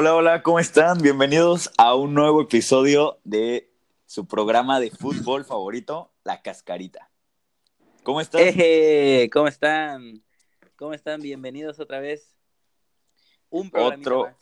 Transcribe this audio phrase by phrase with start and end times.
[0.00, 0.96] Hola, hola, ¿cómo están?
[1.02, 3.70] Bienvenidos a un nuevo episodio de
[4.06, 7.10] su programa de fútbol favorito, La Cascarita.
[8.02, 8.40] ¿Cómo están?
[8.40, 10.24] Eje, ¿Cómo están?
[10.76, 11.20] ¿Cómo están?
[11.20, 12.34] Bienvenidos otra vez.
[13.50, 13.96] Un programa.
[13.98, 14.36] otro,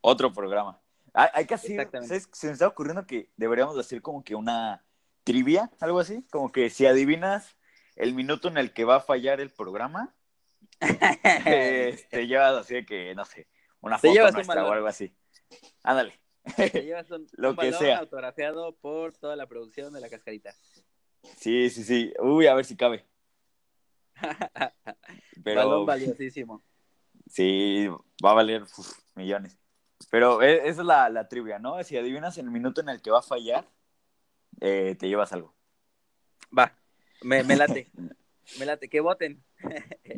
[0.00, 0.80] otro programa.
[1.12, 1.90] Hay, hay que hacer.
[2.32, 4.82] Se me está ocurriendo que deberíamos hacer como que una
[5.22, 7.58] trivia, algo así, como que si adivinas
[7.94, 10.14] el minuto en el que va a fallar el programa,
[10.80, 13.46] eh, te llevas así de que, no sé,
[13.82, 15.14] una foto un nuestra o algo así.
[15.82, 16.18] Ándale.
[16.56, 17.98] Te llevas un, Lo un que balón sea.
[17.98, 20.54] autografiado por toda la producción de la cascarita.
[21.36, 22.12] Sí, sí, sí.
[22.20, 23.04] Uy, a ver si cabe.
[25.44, 26.62] Pero Balón valiosísimo.
[27.26, 27.88] sí,
[28.24, 29.58] va a valer uf, millones.
[30.10, 31.82] Pero e- esa es la, la trivia, ¿no?
[31.84, 33.68] Si adivinas el minuto en el que va a fallar,
[34.60, 35.54] eh, te llevas algo.
[36.56, 36.76] Va,
[37.22, 37.90] me, me late.
[38.58, 39.42] Me late, que voten.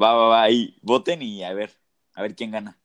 [0.01, 1.71] Va, va, va, ahí voten y a ver,
[2.15, 2.77] a ver quién gana.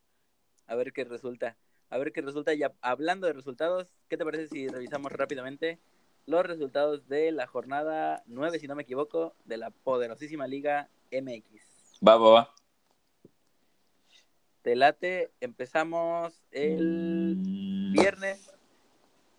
[0.69, 1.57] A ver qué resulta.
[1.89, 2.53] A ver qué resulta.
[2.53, 5.79] Ya hablando de resultados, ¿qué te parece si revisamos rápidamente
[6.27, 11.99] los resultados de la jornada 9, si no me equivoco, de la poderosísima Liga MX?
[12.07, 12.53] Va, va, va.
[14.61, 18.51] Te late, empezamos el Mm, viernes.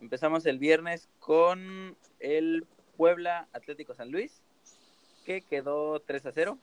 [0.00, 4.42] Empezamos el viernes con el Puebla Atlético San Luis,
[5.24, 6.58] que quedó 3 a 0.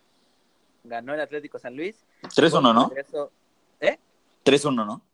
[0.83, 2.03] Ganó el Atlético San Luis.
[2.35, 2.89] 3-1, Con ¿no?
[2.89, 3.31] regreso-.
[4.47, 5.05] 3-1, ¿no?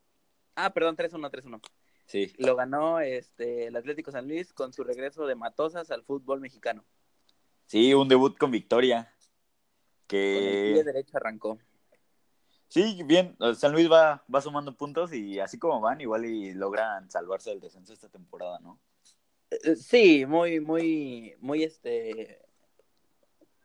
[0.56, 1.62] Ah, perdón, 3-1, 3-1.
[2.06, 2.34] Sí.
[2.38, 6.86] Lo ganó este, el Atlético San Luis con su regreso de Matosas al fútbol mexicano.
[7.66, 9.12] Sí, un debut con victoria.
[10.08, 11.58] Con el pie Que derecho arrancó.
[12.68, 17.10] sí, bien, San Luis va, va sumando puntos y así como van, igual y logran
[17.10, 18.80] salvarse del descenso esta temporada, ¿no?
[19.50, 22.42] Eh, Sí, muy, muy, muy, este,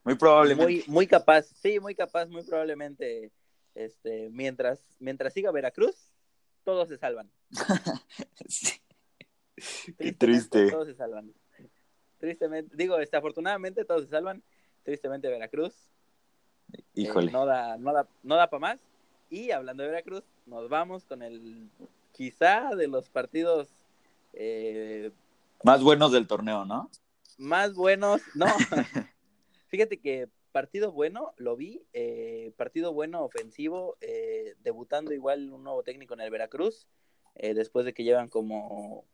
[0.05, 0.63] Muy probablemente.
[0.63, 1.43] muy, muy capaz.
[1.61, 3.31] Sí, muy capaz, muy probablemente.
[3.79, 5.95] Este, mientras, mientras siga Veracruz,
[6.65, 7.31] todos se salvan.
[8.49, 8.81] Sí.
[9.99, 10.71] Qué triste.
[10.71, 11.33] Todos se salvan.
[12.19, 14.43] Tristemente, digo, este, afortunadamente todos se salvan.
[14.85, 15.75] Tristemente Veracruz.
[16.73, 17.31] eh, Híjole.
[17.33, 18.79] no da, no da, no da para más.
[19.31, 21.69] Y hablando de Veracruz, nos vamos con el
[22.13, 23.69] quizá de los partidos
[24.33, 25.11] eh,
[25.65, 26.91] Más buenos del torneo, ¿no?
[27.37, 28.23] más buenos.
[28.35, 28.47] No,
[29.69, 31.83] fíjate que partido bueno, lo vi.
[31.93, 36.87] eh, partido bueno, ofensivo, eh, debutando igual un nuevo técnico en el Veracruz.
[37.35, 39.05] eh, después de que llevan como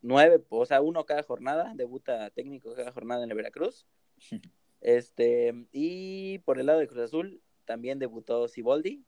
[0.00, 3.86] nueve, o sea, uno cada jornada, debuta técnico cada jornada en el Veracruz.
[4.80, 9.02] Este, y por el lado de Cruz Azul, también debutó Siboldi.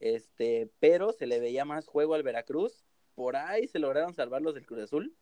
[0.00, 2.86] Este, pero se le veía más juego al Veracruz.
[3.14, 5.14] Por ahí se lograron salvar los del Cruz Azul.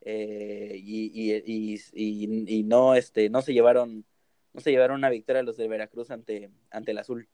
[0.00, 4.04] eh, y, y, y, y- y no, este, no se llevaron,
[4.52, 7.28] no se llevaron una victoria los del Veracruz ante, ante el Azul.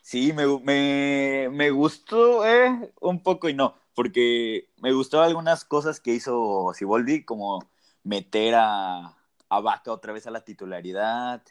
[0.00, 6.00] Sí, me, me, me gustó eh, un poco y no, porque me gustó algunas cosas
[6.00, 7.68] que hizo Siboldi, como
[8.04, 9.16] meter a,
[9.48, 11.42] a Vaca otra vez a la titularidad.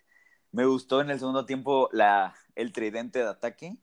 [0.51, 3.77] Me gustó en el segundo tiempo la, el tridente de ataque,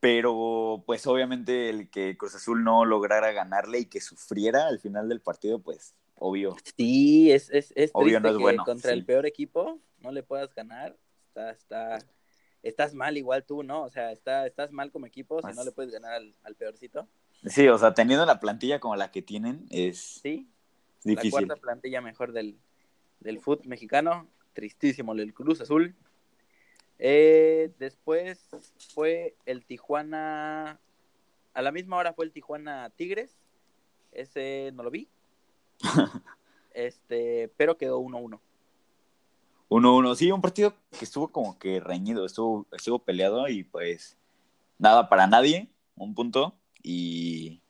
[0.00, 5.08] pero pues obviamente el que Cruz Azul no lograra ganarle y que sufriera al final
[5.08, 6.56] del partido, pues obvio.
[6.76, 8.98] Sí, es, es, es Obvio triste no es que bueno, contra sí.
[8.98, 10.96] el peor equipo no le puedas ganar.
[11.28, 11.98] Está, está,
[12.62, 13.82] estás mal igual tú, ¿no?
[13.82, 16.54] O sea, está, estás mal como equipo si Pues- no le puedes ganar al, al
[16.54, 17.08] peorcito.
[17.44, 20.48] Sí, o sea, teniendo la plantilla como la que tienen, es Sí,
[21.04, 21.32] difícil.
[21.32, 22.56] la cuarta plantilla mejor del,
[23.20, 24.26] del fútbol mexicano.
[24.54, 25.94] Tristísimo el Cruz Azul.
[26.98, 28.48] Eh, después
[28.94, 30.80] fue el Tijuana.
[31.52, 33.36] A la misma hora fue el Tijuana Tigres.
[34.12, 35.08] Ese no lo vi.
[36.72, 38.40] este, pero quedó 1-1.
[39.68, 44.16] 1-1, sí, un partido que estuvo como que reñido, estuvo, estuvo peleado y pues
[44.78, 47.62] nada para nadie, un punto y,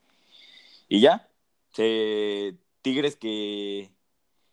[0.89, 1.29] y ya.
[1.73, 3.91] Se- Tigres que,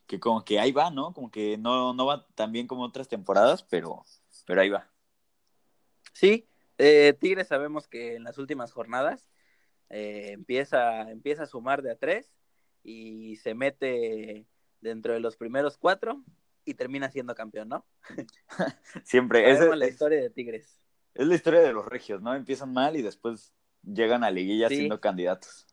[0.08, 1.14] que como que ahí va, ¿no?
[1.14, 4.04] Como que no, no va tan bien como otras temporadas, pero,
[4.48, 4.90] pero ahí va.
[6.14, 6.48] Sí,
[6.80, 9.30] eh, Tigres sabemos que en las últimas jornadas
[9.90, 12.34] eh, empieza, empieza a sumar de a tres
[12.84, 14.48] y se mete
[14.82, 16.24] dentro de los primeros cuatro
[16.66, 17.86] y termina siendo campeón, ¿no?
[19.04, 20.80] Siempre, Sabemos la es, historia de Tigres.
[21.14, 22.34] es la historia de los regios, ¿no?
[22.36, 24.78] Empiezan mal y después llegan a liguilla Sí.
[24.78, 25.68] siendo candidatos.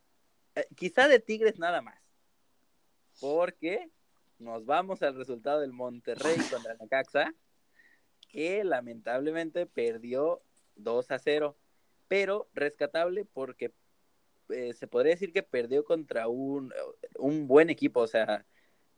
[0.56, 2.00] Eh, quizá de Tigres nada más,
[3.20, 3.90] porque
[4.38, 7.34] nos vamos al resultado del Monterrey contra Necaxa,
[8.28, 10.42] que lamentablemente perdió
[10.76, 11.56] 2 a 0,
[12.08, 13.72] pero rescatable porque
[14.48, 16.72] eh, se podría decir que perdió contra un,
[17.16, 18.44] un buen equipo, o sea,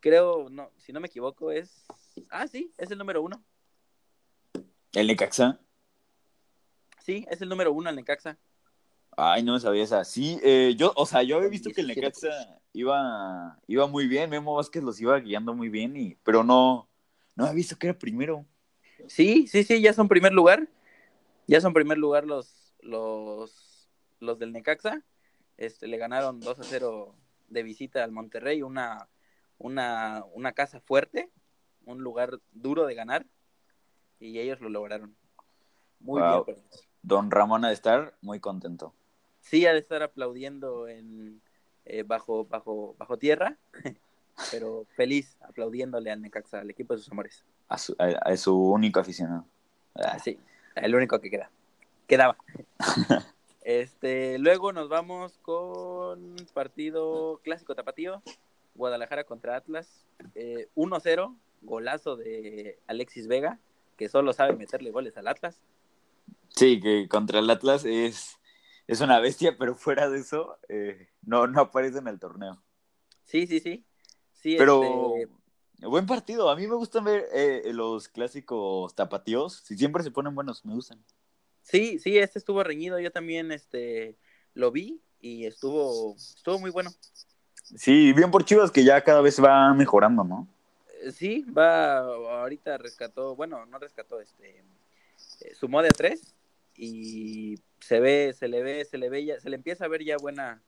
[0.03, 1.85] creo, no, si no me equivoco, es,
[2.29, 3.41] ah, sí, es el número uno,
[4.91, 5.61] El Necaxa,
[6.99, 8.37] sí, es el número uno el Necaxa.
[9.15, 10.03] Ay, no me sabía esa.
[10.03, 14.07] Sí, eh, yo, o sea, yo había visto que el 17 Necaxa iba, iba muy
[14.07, 16.89] bien, Memo Vázquez los iba guiando muy bien, y, pero no,
[17.35, 18.45] no había visto que era primero.
[19.07, 20.67] Sí, sí, sí, ya son primer lugar.
[21.47, 23.87] Ya son primer lugar los, los,
[24.19, 25.01] los del Necaxa.
[25.55, 27.15] Este, le ganaron 2 a 0
[27.47, 29.07] de visita al Monterrey, una,
[29.57, 31.29] una, una casa fuerte,
[31.85, 33.25] un lugar duro de ganar,
[34.19, 35.15] y ellos lo lograron.
[35.99, 36.45] Muy Wow.
[36.45, 36.57] bien.
[37.01, 38.93] Don Ramón ha de estar muy contento.
[39.41, 41.41] Sí, ha de estar aplaudiendo en,
[41.85, 43.57] eh, bajo, bajo, bajo tierra,
[44.51, 47.43] pero feliz aplaudiéndole al Necaxa, al equipo de sus amores.
[47.67, 49.45] A su, a, a su único aficionado.
[49.95, 50.39] Ah, Sí,
[50.75, 51.49] el único que queda.
[52.07, 52.37] Quedaba.
[53.65, 58.21] Este, luego nos vamos con partido clásico tapatío,
[58.75, 60.05] Guadalajara contra Atlas,
[60.35, 63.59] eh, 1-0, golazo de Alexis Vega,
[63.97, 65.61] que solo sabe meterle goles al Atlas.
[66.49, 68.37] Sí, que contra el Atlas es,
[68.87, 72.61] es una bestia, pero fuera de eso, eh, no, no aparece en el torneo.
[73.25, 73.85] Sí, sí, sí.
[74.33, 76.49] Sí, Pero este, buen partido.
[76.49, 79.61] A mí me gustan ver eh, los clásicos tapatíos.
[79.63, 81.03] Si siempre se ponen buenos, me gustan.
[81.61, 84.17] sí, sí, este estuvo reñido, yo también este
[84.53, 86.91] lo vi y estuvo estuvo muy bueno.
[87.75, 90.47] Sí, bien por Chivas que ya cada vez va mejorando, ¿no?
[91.01, 94.63] Eh, Sí, va ahorita rescató, bueno, no rescató este
[95.41, 96.33] eh, sumó de a tres
[96.77, 100.03] y se ve, se le ve, se le ve ya, se le empieza a ver
[100.03, 100.61] ya buena,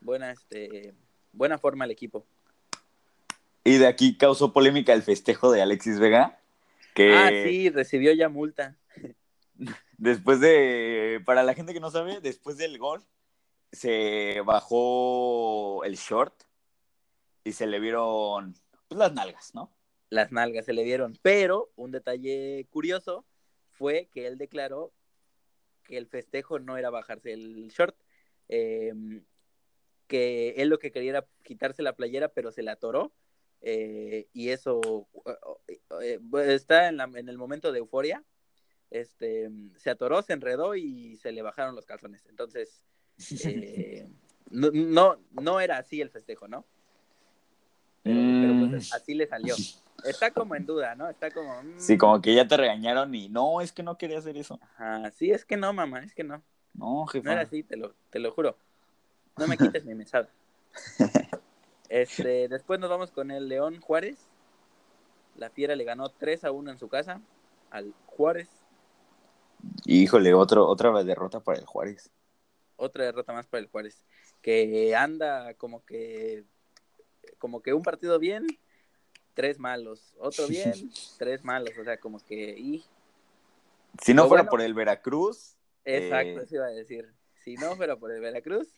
[0.00, 0.94] buena, este,
[1.32, 2.26] buena forma al equipo.
[3.64, 6.38] Y de aquí causó polémica el festejo de Alexis Vega,
[6.94, 8.76] que Ah, sí, recibió ya multa.
[9.98, 13.02] después de, para la gente que no sabe, después del gol,
[13.72, 16.34] se bajó el short
[17.44, 18.54] y se le vieron
[18.88, 19.72] pues, las nalgas, ¿no?
[20.10, 23.26] Las nalgas se le vieron, pero un detalle curioso
[23.72, 24.92] fue que él declaró
[25.84, 27.96] que el festejo no era bajarse el short,
[28.48, 28.92] eh,
[30.06, 33.12] que él lo que quería era quitarse la playera, pero se la atoró.
[33.60, 36.20] eh, y eso eh, eh,
[36.54, 38.24] está en, la- en el momento de euforia.
[38.90, 42.24] Este, se atoró, se enredó y se le bajaron los calzones.
[42.26, 42.84] Entonces,
[43.44, 44.08] eh,
[44.50, 46.64] no, no, no era así el festejo, ¿no?
[48.02, 48.94] Pero, pero, pues, Mm.
[48.94, 49.54] así le salió.
[50.04, 51.08] Está como en duda, ¿no?
[51.08, 51.62] Está como.
[51.62, 54.58] mm, Sí, como que ya te regañaron y no, es que no quería hacer eso.
[54.62, 56.42] ajá, sí, es que no, mamá, es que no.
[56.74, 57.24] No, jefa.
[57.26, 58.56] No era así, te lo, te lo juro.
[59.36, 60.28] No me quites mi mesada.
[61.90, 64.18] Este, después nos vamos con el León Juárez.
[65.36, 67.22] La Fiera le ganó 3 a 1 en su casa
[67.70, 68.50] al Juárez.
[69.86, 72.10] Híjole, otro, otra derrota para el Juárez.
[72.80, 74.04] Otra derrota más para el Juárez.
[74.40, 76.44] Que anda como que
[77.38, 78.46] como que un partido bien,
[79.34, 80.14] tres malos.
[80.18, 80.72] Otro bien,
[81.18, 81.76] tres malos.
[81.78, 82.54] O sea, como que.
[82.56, 82.84] y-
[84.02, 86.42] Si no fuera bueno- por el Veracruz, Exacto, Eh.
[86.44, 87.12] eso iba a decir.
[87.44, 88.68] Si no fuera por el Veracruz,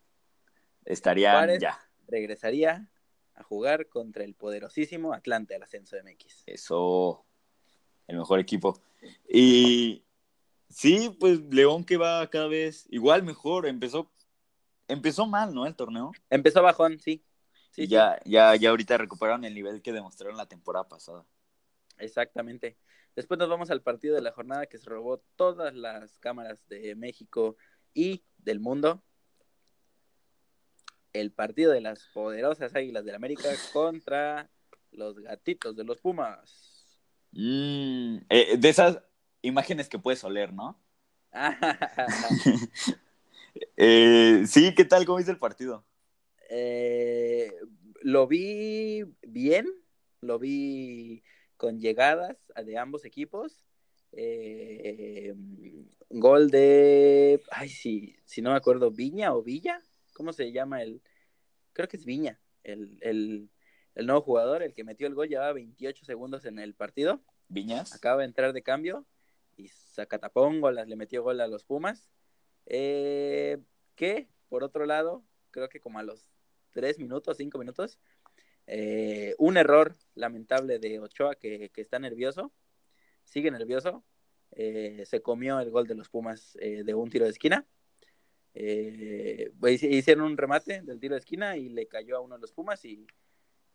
[0.85, 1.61] estarían Juárez.
[1.61, 1.79] ya.
[2.07, 2.89] regresaría
[3.35, 6.43] a jugar contra el poderosísimo Atlante al ascenso de MX.
[6.47, 7.25] Eso,
[8.07, 8.81] el mejor equipo.
[9.29, 10.03] Y
[10.71, 13.67] sí, pues León que va cada vez igual mejor.
[13.67, 14.11] Empezó,
[14.89, 15.67] empezó mal, ¿no?
[15.67, 16.13] El torneo.
[16.31, 17.25] Empezó bajón, sí.
[17.73, 21.25] Sí, ya, ya, ya ahorita recuperaron el nivel que demostraron la temporada pasada.
[21.99, 22.77] exactamente.
[23.17, 26.95] Después nos vamos al partido de la jornada que se robó todas las cámaras de
[26.95, 27.57] México
[27.93, 29.03] y del mundo.
[31.13, 34.49] El partido de las poderosas Águilas del América contra
[34.93, 36.99] los gatitos de los Pumas.
[37.33, 39.01] Mm, eh, de esas
[39.43, 40.81] imágenes que puedes oler, ¿no?
[43.77, 45.05] Eh, sí, ¿qué tal?
[45.05, 45.85] ¿Cómo viste el partido?
[46.51, 47.53] Eh,
[48.03, 49.67] lo vi bien,
[50.21, 51.23] lo vi
[51.57, 53.65] con llegadas de ambos equipos.
[54.13, 55.35] Eh,
[56.11, 59.83] gol de, ay, sí, si no me acuerdo, Viña o Villa,
[60.15, 61.03] ¿cómo se llama el?
[61.73, 63.51] Creo que es Viña, el, el,
[63.95, 67.95] el nuevo jugador, el que metió el gol, llevaba 28 segundos en el partido, ¿Viñas?
[67.95, 69.07] acaba de entrar de cambio
[69.61, 72.11] y Zacatapongo le metió gol a los Pumas.
[72.67, 73.59] Eh,
[73.95, 76.29] que, por otro lado, creo que como a los
[76.71, 77.99] 3 minutos, 5 minutos,
[78.67, 82.53] eh, un error lamentable de Ochoa que, que está nervioso,
[83.25, 84.05] sigue nervioso,
[84.53, 87.67] eh, se comió el gol de los Pumas eh, de un tiro de esquina.
[88.55, 92.85] Hicieron un remate del tiro de esquina y le cayó a uno de los Pumas
[92.85, 93.07] y,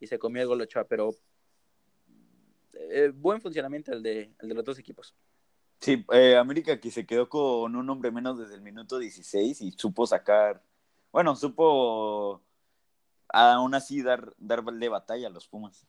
[0.02, 1.14] se comió el gol Ochoa, pero
[3.14, 5.14] buen funcionamiento el de, el de los dos equipos.
[5.80, 9.72] Sí, eh, América que se quedó con un hombre menos desde el minuto 16 y
[9.72, 10.62] supo sacar,
[11.12, 12.42] bueno, supo
[13.28, 15.86] aún así dar, darle batalla a los Pumas.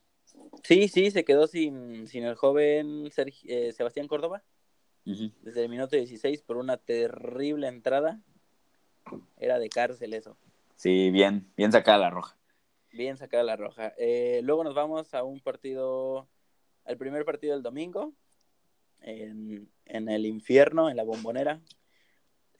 [0.63, 3.09] Sí, sí, se quedó sin, sin el joven
[3.45, 4.43] eh, Sebastián Córdoba
[5.41, 8.19] desde el minuto 16 por una terrible entrada.
[9.37, 10.37] Era de cárcel eso.
[10.75, 12.37] Sí, bien, bien sacada la roja.
[12.91, 13.93] Bien sacada la roja.
[13.97, 16.27] Eh, luego nos vamos a un partido,
[16.83, 18.13] al primer partido del domingo,
[19.01, 21.61] en, en el infierno, en la bombonera.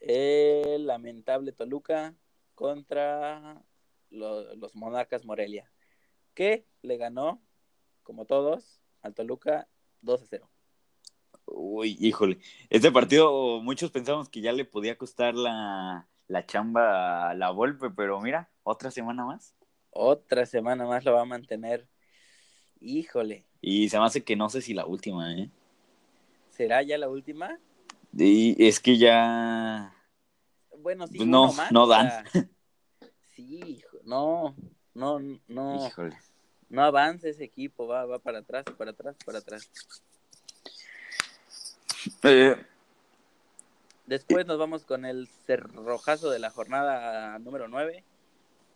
[0.00, 2.14] El lamentable Toluca
[2.54, 3.62] contra
[4.10, 5.70] lo- los Monarcas Morelia,
[6.34, 7.42] que le ganó,
[8.02, 9.68] como todos, al Toluca
[10.02, 10.50] 2 a 0.
[11.46, 12.38] Uy, híjole.
[12.70, 17.90] Este partido, muchos pensamos que ya le podía costar la, la chamba a la Volpe,
[17.90, 19.54] pero mira, otra semana más.
[19.90, 21.88] Otra semana más lo va a mantener.
[22.80, 25.50] Híjole, Y se me hace que no sé si la última, ¿eh?
[26.58, 27.56] ¿Será ya la última?
[28.12, 29.94] Y es que ya.
[30.78, 32.24] Bueno, sí, Pues no, más, no dan.
[33.34, 34.54] sí, no,
[34.94, 36.16] no, no, Híjole.
[36.68, 39.70] no avanza ese equipo, va, va para atrás, para atrás, para atrás.
[42.24, 42.56] Eh,
[44.06, 48.02] Después nos vamos con el cerrojazo de la jornada número 9.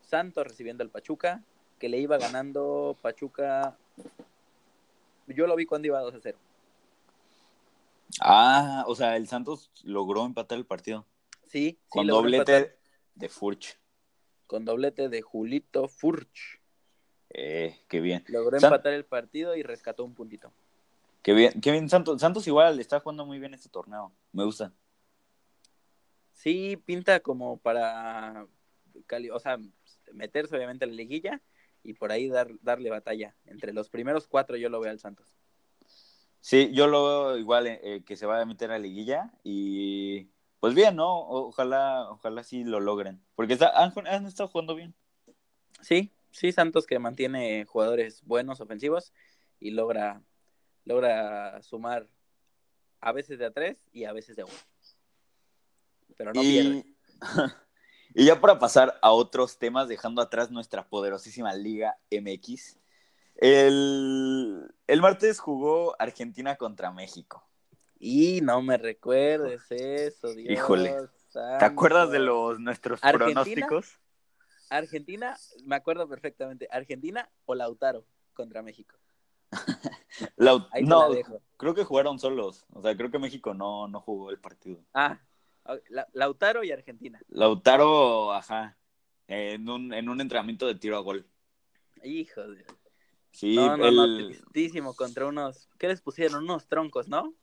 [0.03, 1.43] Santos recibiendo al Pachuca,
[1.79, 3.77] que le iba ganando Pachuca.
[5.27, 6.39] Yo lo vi cuando iba 2 a 0.
[8.21, 11.07] Ah, o sea, el Santos logró empatar el partido.
[11.45, 12.79] Sí, sí, Con doblete empatar.
[13.15, 13.79] de Furch.
[14.47, 16.61] Con doblete de Julito Furch.
[17.31, 18.25] Eh, qué bien.
[18.29, 20.53] Logró San- empatar el partido y rescató un puntito.
[21.23, 21.89] Qué bien, qué bien.
[21.89, 24.13] Santos, Santos igual está jugando muy bien este torneo.
[24.33, 24.73] Me gusta.
[26.33, 28.47] Sí, pinta como para,
[29.07, 29.59] cali- o sea,
[30.13, 31.41] meterse obviamente a la liguilla
[31.85, 33.37] y por ahí dar, darle batalla.
[33.47, 35.27] Entre los primeros cuatro yo lo veo al Santos.
[36.43, 40.25] Sí, yo lo veo igual eh, eh, que se va a meter a liguilla y
[40.59, 41.21] pues bien, ¿no?
[41.21, 43.23] Ojalá, ojalá sí lo logren.
[43.37, 44.93] Porque está, han, han estado jugando bien.
[45.81, 49.13] Sí, sí, Santos que mantiene jugadores buenos ofensivos
[49.61, 50.21] y logra,
[50.85, 52.09] logra sumar
[53.01, 54.55] a veces de a tres y a veces de a uno.
[56.17, 56.85] Pero no pierde.
[56.85, 56.97] y...
[58.21, 62.82] y ya para pasar a otros temas, dejando atrás nuestra poderosísima Liga MX.
[63.37, 67.45] El, el martes jugó Argentina contra México.
[67.99, 70.53] Y no me recuerdes eso, Dios.
[70.53, 70.97] Híjole.
[71.33, 73.43] ¿Te acuerdas de los nuestros ¿Argentina?
[73.43, 73.99] pronósticos?
[74.71, 76.69] Argentina, me acuerdo perfectamente.
[76.71, 78.97] Argentina o Lautaro contra México.
[80.37, 81.41] Lau- Ahí no, la dejo.
[81.57, 82.65] creo que jugaron solos.
[82.73, 84.83] O sea, creo que México no, no jugó el partido.
[84.95, 85.21] Ah,
[85.89, 87.21] La- Lautaro y Argentina.
[87.29, 88.77] Lautaro, ajá,
[89.27, 91.27] en un, en un entrenamiento de tiro a gol.
[92.03, 92.65] Hijo de...
[93.33, 95.69] Sí, No, no, no, el- tristísimo contra unos...
[95.79, 96.45] ¿Qué les pusieron?
[96.45, 97.35] Unos troncos, ¿no?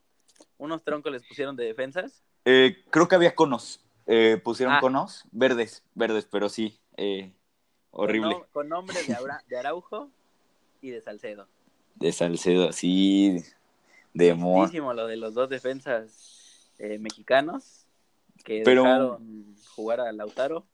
[0.57, 2.23] Unos troncos les pusieron de defensas.
[2.45, 3.83] eh, creo que había conos.
[4.07, 4.79] Eh, pusieron Ah.
[4.81, 7.31] conos, verdes, verdes, pero sí, eh,
[7.91, 8.33] horrible.
[8.35, 10.09] Con, con nombre de, Abra- de Araujo
[10.81, 11.47] y de Salcedo.
[11.95, 13.43] De Salcedo, así,
[14.13, 14.69] de Moa.
[14.95, 17.85] Lo de los dos defensas eh, mexicanos
[18.43, 20.65] que Pero- dejaron jugar a Lautaro.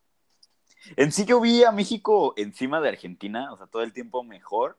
[0.96, 4.78] En sí yo vi a México encima de Argentina, o sea, todo el tiempo mejor,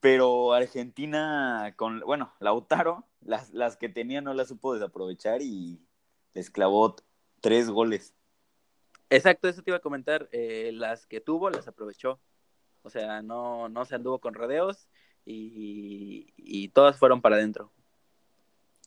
[0.00, 5.80] pero Argentina con, bueno, Lautaro, las, las que tenía no las supo desaprovechar y
[6.34, 6.96] les clavó
[7.40, 8.14] tres goles.
[9.10, 10.28] Exacto, eso te iba a comentar.
[10.32, 12.20] eh, las que tuvo las aprovechó.
[12.82, 14.88] O sea, no, no se anduvo con rodeos
[15.24, 17.72] y, y todas fueron para adentro.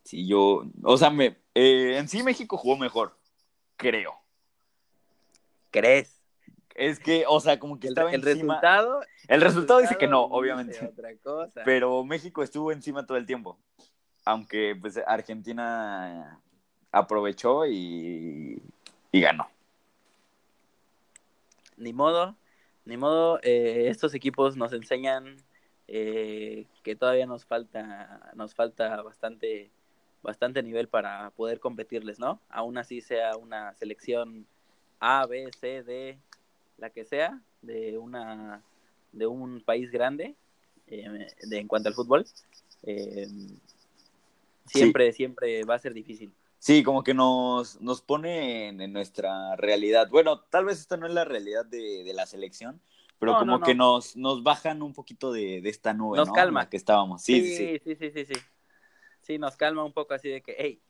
[0.03, 3.17] Sí, yo, o sea, me, eh, en sí México jugó mejor,
[3.75, 4.13] creo.
[5.71, 6.18] ¿Crees?
[6.75, 8.55] Es que, o sea, como que El, estaba el encima.
[8.55, 9.01] resultado.
[9.27, 10.85] el resultado dice que no, obviamente.
[10.85, 11.61] Otra cosa.
[11.65, 13.57] Pero México estuvo encima todo el tiempo.
[14.25, 16.39] Aunque pues Argentina
[16.91, 18.61] aprovechó y,
[19.11, 19.49] y ganó.
[21.77, 22.35] Ni modo,
[22.85, 23.39] ni modo.
[23.41, 25.37] eh, estos equipos nos enseñan
[25.87, 29.71] eh, que todavía nos falta, nos falta bastante,
[30.21, 32.39] bastante nivel para poder competirles, ¿no?
[32.49, 34.45] Aún así sea una selección
[34.99, 36.19] A, B, C, D,
[36.79, 38.61] la que sea, de una,
[39.11, 40.35] de un país grande,
[40.87, 42.25] eh, de, en cuanto al fútbol.
[42.83, 43.27] eh,
[44.65, 46.31] siempre, siempre va a ser difícil.
[46.59, 50.09] Sí, como que nos, nos pone en, en nuestra realidad.
[50.09, 52.81] Bueno, tal vez esta no es la realidad de, de la selección,
[53.17, 53.65] pero No, como no, no.
[53.65, 56.33] que nos, nos bajan un poquito de, de esta nube, Nos ¿no?
[56.33, 56.61] calma.
[56.61, 57.21] En la que estábamos.
[57.21, 57.95] Sí, sí, sí.
[57.95, 58.33] sí, sí,
[59.21, 60.81] sí, nos calma un poco así de que, hey,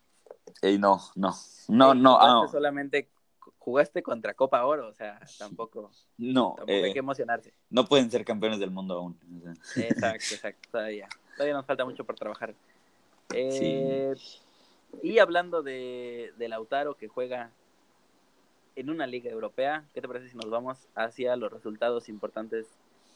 [0.62, 1.34] Ey, no, no,
[1.68, 3.10] no, no, ah, solamente
[3.58, 7.54] jugaste contra Copa Oro, o sea, tampoco, no, tampoco eh, hay que emocionarse.
[7.70, 9.18] no pueden ser campeones del mundo aún.
[9.38, 9.84] o sea.
[9.84, 12.54] Exacto, exacto, todavía, todavía nos falta mucho por trabajar.
[13.34, 14.14] Eh,
[15.04, 17.52] Y hablando de, de Lautaro que juega
[18.76, 22.66] en una liga europea, ¿qué te parece si nos vamos hacia los resultados importantes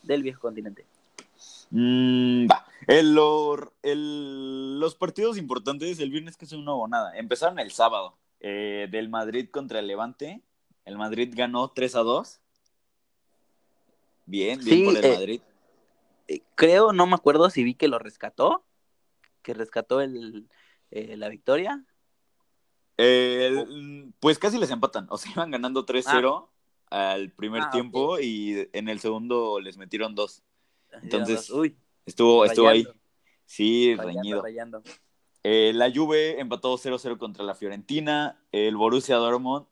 [0.03, 0.85] del viejo continente?
[1.71, 2.65] Mm, va.
[2.85, 3.17] El,
[3.81, 7.17] el- los partidos importantes el viernes que son una bonada.
[7.17, 8.13] Empezaron el sábado.
[8.43, 10.43] Eh, del Madrid contra el Levante.
[10.85, 12.41] El Madrid ganó 3 a 2.
[14.25, 15.41] Bien, bien Sí, por el eh, Madrid.
[16.27, 18.63] Eh, creo, no me acuerdo si vi que lo rescató,
[19.41, 20.47] que rescató el,
[20.91, 21.83] eh, la victoria.
[22.97, 25.07] El- pues casi les empatan.
[25.09, 26.49] O sea, iban ganando 3-0
[26.89, 30.43] al primer Ah, tiempo y en el segundo les metieron dos.
[31.01, 32.85] Entonces, Uy, Estuvo, estuvo ahí.
[33.45, 34.41] Sí, rayando, reñido.
[34.41, 34.83] rayando.
[35.43, 38.39] Eh, la Juve empató 0-0 contra la Fiorentina.
[38.51, 39.65] El Borussia Dortmund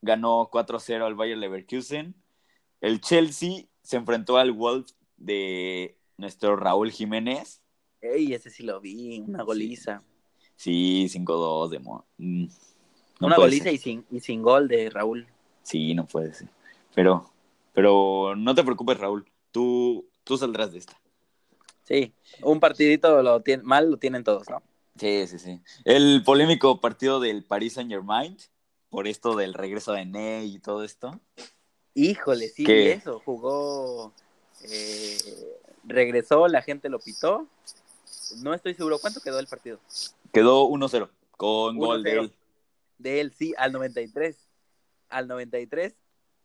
[0.00, 2.14] ganó 4-0 al Bayer Leverkusen.
[2.80, 7.60] El Chelsea se enfrentó al Wolf de nuestro Raúl Jiménez.
[8.00, 10.02] Ey, ese sí lo vi, una goliza.
[10.54, 12.44] Sí, 5-2 de mo- mm,
[13.20, 13.74] no una goliza ser.
[13.74, 15.26] y sin, y sin gol de Raúl.
[15.62, 16.48] Sí, no puede ser.
[16.94, 17.32] Pero,
[17.72, 19.28] pero no te preocupes, Raúl.
[19.50, 21.00] Tú, tú saldrás de esta.
[21.88, 24.62] Sí, un partidito lo tiene, mal lo tienen todos, ¿no?
[25.00, 25.58] Sí, sí, sí.
[25.86, 28.36] El polémico partido del Paris Saint Germain,
[28.90, 31.18] por esto del regreso de Ney y todo esto.
[31.94, 34.12] Híjole, sí, eso, jugó,
[34.70, 35.16] eh,
[35.84, 37.48] regresó, la gente lo pitó.
[38.42, 39.80] No estoy seguro, ¿cuánto quedó el partido?
[40.30, 42.20] Quedó 1-0 con gol de 1-0.
[42.20, 42.34] él.
[42.98, 44.36] De él, sí, al 93.
[45.08, 45.94] Al 93.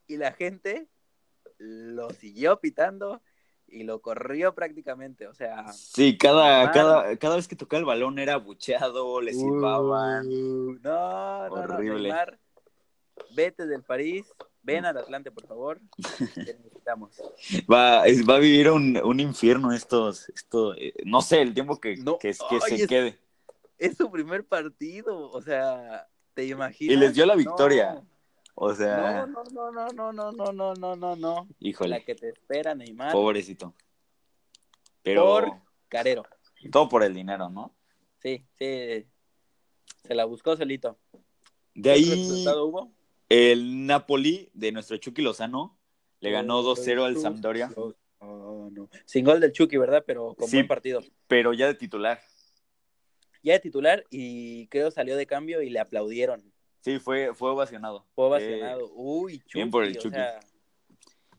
[0.07, 0.87] Y la gente
[1.57, 3.21] lo siguió pitando
[3.67, 5.27] y lo corrió prácticamente.
[5.27, 10.27] O sea, Sí, cada, cada, cada vez que tocaba el balón era bucheado, le silbaban.
[10.27, 12.03] Uh, no, no, no, Horrible.
[12.03, 12.39] Neymar,
[13.35, 14.25] vete del París,
[14.61, 15.79] ven al Atlante, por favor.
[16.35, 17.11] Te necesitamos.
[17.71, 21.79] Va, es- va a vivir un, un infierno estos, esto, eh, no sé, el tiempo
[21.79, 23.19] que, No, que, que ay, se es- quede.
[23.79, 26.93] Es su primer partido, o sea, ¿te imaginas?
[26.95, 27.41] Y les dio la No.
[28.55, 31.35] O sea, No, no, no, no, no, no, no, no, no, no.
[31.59, 33.11] La híjole, que te espera, Neymar.
[33.11, 33.73] pobrecito.
[35.01, 35.51] Pero Por
[35.89, 36.23] Carero.
[36.71, 37.75] todo por el dinero, ¿no?
[38.21, 39.05] Sí, sí.
[40.03, 40.97] Se la buscó solito.
[41.73, 42.91] De ¿Qué ahí, resultado hubo?
[43.29, 45.77] el Napoli de nuestro Chucky Lozano
[46.19, 48.89] le ganó 2-0 al Sampdoria, Lozano.
[49.05, 50.03] Sin gol del Chucky, ¿verdad?
[50.05, 50.57] Pero con Sí.
[50.57, 51.01] buen partido.
[51.27, 52.21] pero ya de titular.
[53.41, 56.52] Ya de titular y creo salió de cambio y le aplaudieron.
[56.83, 58.05] Sí, fue, fue ovacionado.
[58.13, 58.91] Fue ovacionado.
[58.93, 59.51] Uy, Chucky.
[59.53, 60.15] bien por el o Chucky.
[60.15, 60.39] sea,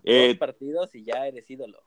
[0.03, 1.83] Eh, dos partidos y ya eres ídolo.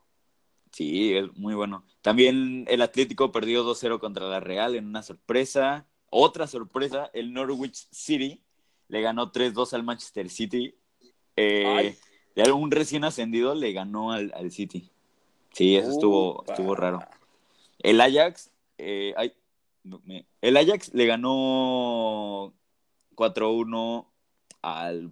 [0.72, 1.84] Sí, es muy bueno.
[2.02, 5.88] También el Atlético perdió 2-0 contra la Real en una sorpresa.
[6.10, 8.42] Otra sorpresa, el Norwich City
[8.90, 10.76] le ganó 3-2 al Manchester City.
[11.36, 11.98] Eh,
[12.36, 14.90] de un recién ascendido le ganó al, al City.
[15.54, 16.54] Sí, eso estuvo, Upa.
[16.54, 17.00] estuvo raro.
[17.80, 19.34] El Ajax, eh, ay,
[19.84, 22.54] no, me- el Ajax le ganó
[23.18, 24.08] 4-1
[24.62, 25.12] al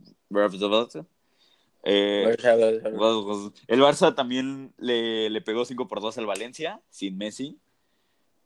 [1.87, 2.35] eh,
[3.67, 7.59] el Barça también le, le pegó 5 por 2 al Valencia, sin Messi.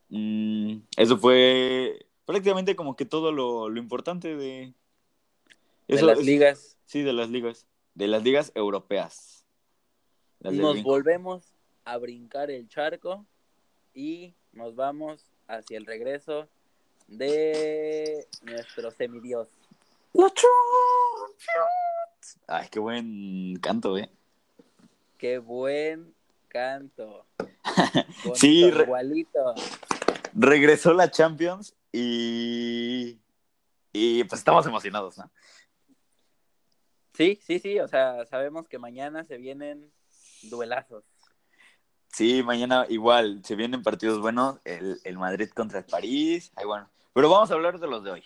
[0.09, 4.73] Mm, eso fue prácticamente como que todo lo, lo importante de...
[5.87, 6.77] Las es- ligas.
[6.85, 7.65] Sí, de las ligas.
[7.95, 9.45] De las ligas europeas.
[10.39, 11.53] Las Nos volvemos
[11.85, 13.25] a brincar el charco
[13.93, 16.49] y nos vamos hacia el regreso
[17.09, 19.47] de nuestro semidios.
[22.47, 24.09] Ay, qué buen canto, eh.
[25.17, 26.13] Qué buen
[26.47, 27.25] canto.
[28.35, 29.53] Sí, re- igualito.
[30.33, 33.17] Regresó la Champions y...
[33.91, 35.31] Y pues estamos emocionados, ¿no?
[37.13, 39.91] Sí, sí, sí, o sea, sabemos que mañana se vienen
[40.43, 41.03] duelazos.
[42.07, 46.89] Sí, mañana igual, se vienen partidos buenos, el, el Madrid contra el París, ay bueno,
[47.13, 48.23] pero vamos a hablar de los de hoy.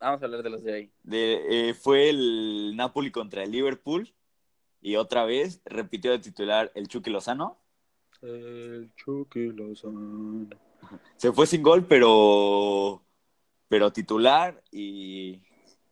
[0.00, 0.92] Vamos a hablar de los de hoy.
[1.02, 4.12] De, eh, fue el Napoli contra el Liverpool
[4.80, 7.58] y otra vez repitió de titular el Chucky Lozano.
[8.20, 10.48] El Chucky Lozano.
[11.16, 13.02] Se fue sin gol, pero,
[13.68, 15.40] pero titular y,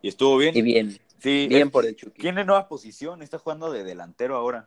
[0.03, 0.55] y estuvo bien.
[0.57, 2.21] Y bien, Sí, bien por el Chucky.
[2.21, 4.67] tiene nueva posición, está jugando de delantero ahora.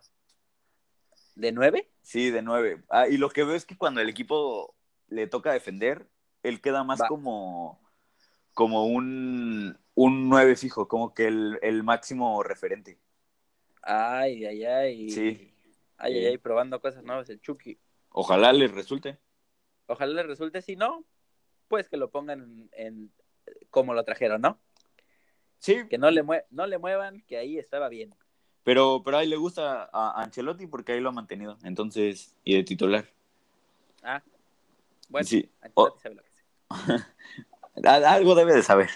[1.36, 1.92] ¿De nueve?
[2.02, 2.84] Sí, de nueve.
[2.90, 4.74] Ah, y lo que veo es que cuando el equipo
[5.10, 6.08] le toca defender,
[6.48, 7.08] él queda más Va.
[7.08, 7.80] como,
[8.54, 12.98] como un, un nueve fijo, como que el, el máximo referente.
[13.82, 15.10] Ay, ay, ay.
[15.10, 15.52] Sí.
[15.98, 17.78] Ay, ay, ay, probando cosas nuevas el Chucky.
[18.10, 19.18] Ojalá le resulte.
[19.88, 21.04] Ojalá le resulte, si no,
[21.68, 23.12] pues que lo pongan en, en-
[23.70, 24.58] como lo trajeron, ¿no?
[25.60, 28.14] Sí, Que no le, mue- no le muevan, que ahí estaba bien.
[28.64, 31.58] pero, pero ahí le gusta a Ancelotti porque ahí lo ha mantenido.
[31.64, 33.06] Entonces, y de titular.
[34.04, 34.22] Ah,
[35.10, 35.50] bueno, Sí.
[35.62, 36.00] Ancelotti Oh.
[36.02, 36.16] sabe
[37.84, 38.90] Algo debe de saber.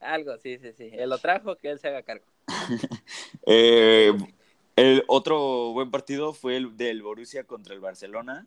[0.00, 0.90] Algo, sí, sí, sí.
[0.92, 2.24] Él lo trajo, que él se haga cargo.
[3.46, 4.12] Eh,
[4.76, 8.46] el otro buen partido fue el del Borussia contra el Barcelona,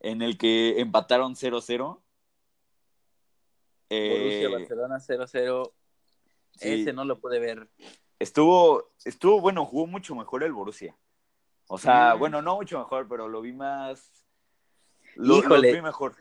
[0.00, 2.00] en el que empataron 0-0.
[3.90, 5.72] Eh, Borussia Barcelona 0-0.
[6.56, 6.82] Sí.
[6.82, 7.68] Ese no lo pude ver.
[8.18, 10.94] Estuvo, estuvo bueno, jugó mucho mejor el Borussia.
[11.66, 12.18] O sea, Mm.
[12.18, 14.24] bueno, no mucho mejor, pero lo vi más.
[15.16, 15.68] Lo, Híjole.
[15.70, 16.14] lo vi mejor.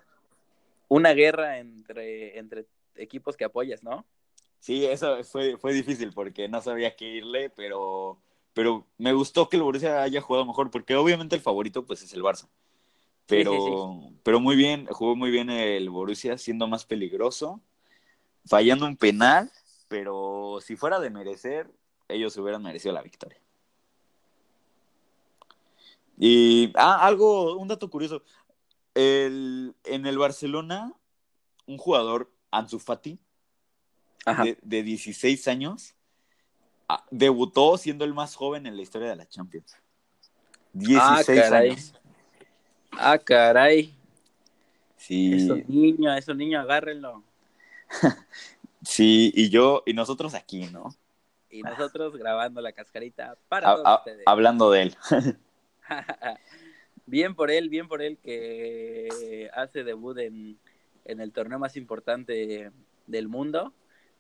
[0.94, 4.06] Una guerra entre, entre equipos que apoyas, ¿no?
[4.60, 8.20] Sí, eso fue, fue difícil porque no sabía qué irle, pero,
[8.54, 12.14] pero me gustó que el Borussia haya jugado mejor, porque obviamente el favorito pues es
[12.14, 12.48] el Barça.
[13.26, 17.60] Pero, sí, pero muy bien, jugó muy bien el Borussia, siendo más peligroso,
[18.46, 19.52] fallando un penal,
[19.88, 21.72] pero si fuera de merecer,
[22.08, 23.40] ellos hubieran merecido la victoria.
[26.20, 28.22] Y, ah, algo, un dato curioso.
[28.96, 30.94] El, en el Barcelona,
[31.66, 33.20] un jugador, Ansu Fati,
[34.44, 35.96] de, de 16 años,
[36.88, 39.76] ah, debutó siendo el más joven en la historia de la Champions.
[40.74, 41.70] 16 caray.
[41.72, 41.94] años.
[42.92, 43.94] Ah, caray.
[44.98, 47.24] Sí, Esos niños, esos niños, agárrenlo.
[48.84, 50.96] sí, y yo, y nosotros aquí, ¿no?
[51.50, 54.24] Y nosotros grabando la cascarita para Ha- todos ha- ustedes.
[54.26, 54.98] hablando de él.
[57.06, 60.58] bien por él, bien por él que hace debut en,
[61.06, 62.72] en el torneo más importante
[63.08, 63.74] del mundo.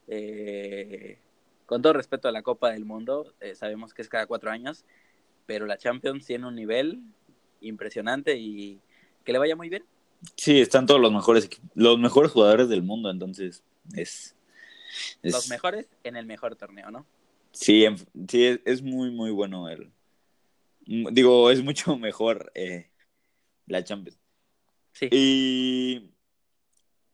[0.07, 1.17] Eh,
[1.65, 4.83] con todo respeto a la Copa del Mundo, eh, sabemos que es cada cuatro años,
[5.45, 7.01] pero la Champions tiene un nivel
[7.61, 8.79] impresionante y
[9.23, 9.85] que le vaya muy bien.
[10.35, 13.63] Sí, están todos los mejores, los mejores jugadores del mundo, entonces
[13.95, 14.35] es...
[15.21, 17.05] es- Los mejores en el mejor torneo, ¿no?
[17.51, 19.89] Sí, en- sí, es, es muy, muy bueno el...
[20.85, 22.89] Digo, es mucho mejor eh,
[23.65, 24.19] la Champions.
[24.93, 25.07] Sí.
[25.11, 26.11] Y,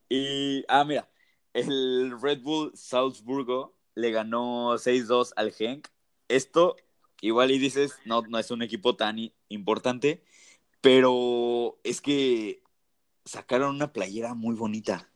[0.09, 1.09] y, ah, mira,
[1.53, 5.87] el Red Bull Salzburgo le ganó 6-2 al Genk.
[6.27, 6.75] Esto,
[7.21, 10.23] igual y dices, no, no es un equipo tan importante,
[10.81, 12.61] pero es que
[13.25, 15.09] sacaron una playera muy bonita.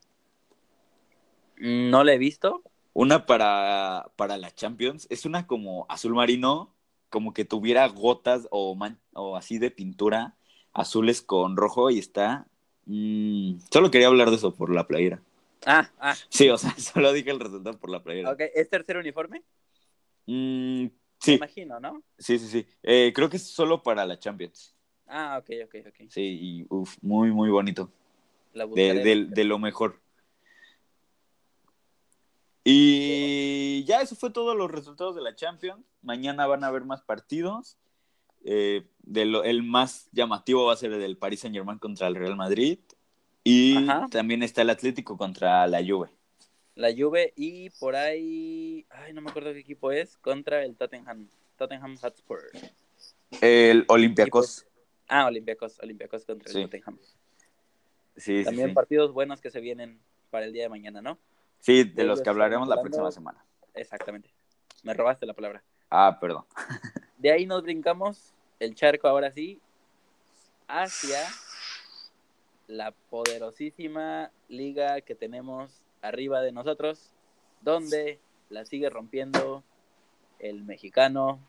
[1.56, 2.62] No le he visto.
[2.92, 6.73] Una para, para la Champions, es una como azul marino,
[7.14, 10.34] como que tuviera gotas o, man- o así de pintura
[10.72, 12.48] azules con rojo y está...
[12.86, 15.22] mm, solo quería hablar de eso por la playera.
[15.64, 18.32] Ah, ah, Sí, o sea, solo dije el resultado por la playera.
[18.32, 18.40] ok.
[18.52, 19.44] ¿Es tercer uniforme?
[20.26, 22.02] Mm, Me sí, imagino, ¿no?
[22.18, 22.66] sí, sí, sí.
[22.82, 24.74] Eh, creo que es solo para la Champions.
[25.06, 26.08] Ah, ok, ok, ok.
[26.08, 27.92] Sí, y uf, muy, muy bonito.
[28.52, 30.00] La de- de lo mejor.
[32.64, 35.84] Y ya eso fue todos los resultados de la Champions.
[36.02, 37.76] Mañana van a haber más partidos.
[38.46, 42.08] Eh, de lo- el más llamativo va a ser el del Paris Saint Germain contra
[42.08, 42.78] el Real Madrid.
[43.42, 44.06] Y Ajá.
[44.10, 46.08] también está el Atlético contra la Juve.
[46.74, 51.28] La Juve y por ahí, ay, no me acuerdo qué equipo es, contra el Tottenham,
[51.56, 52.40] Tottenham Hotspur.
[53.42, 54.66] El Olympiacos.
[55.08, 56.58] Ah, Olympiacos, Olympiacos contra Sí.
[56.58, 56.98] el Tottenham.
[58.16, 58.74] Sí, sí, También sí.
[58.74, 60.00] partidos buenos que se vienen
[60.30, 61.18] para el día de mañana, ¿no?
[61.64, 63.42] Sí, de de los que hablaremos la próxima semana.
[63.72, 64.30] Exactamente.
[64.82, 65.64] Me robaste la palabra.
[65.88, 66.44] Ah, perdón.
[67.16, 69.62] De ahí nos brincamos el charco ahora sí
[70.68, 71.18] hacia
[72.66, 77.12] la poderosísima liga que tenemos arriba de nosotros,
[77.62, 79.64] donde la sigue rompiendo
[80.38, 81.40] el mexicano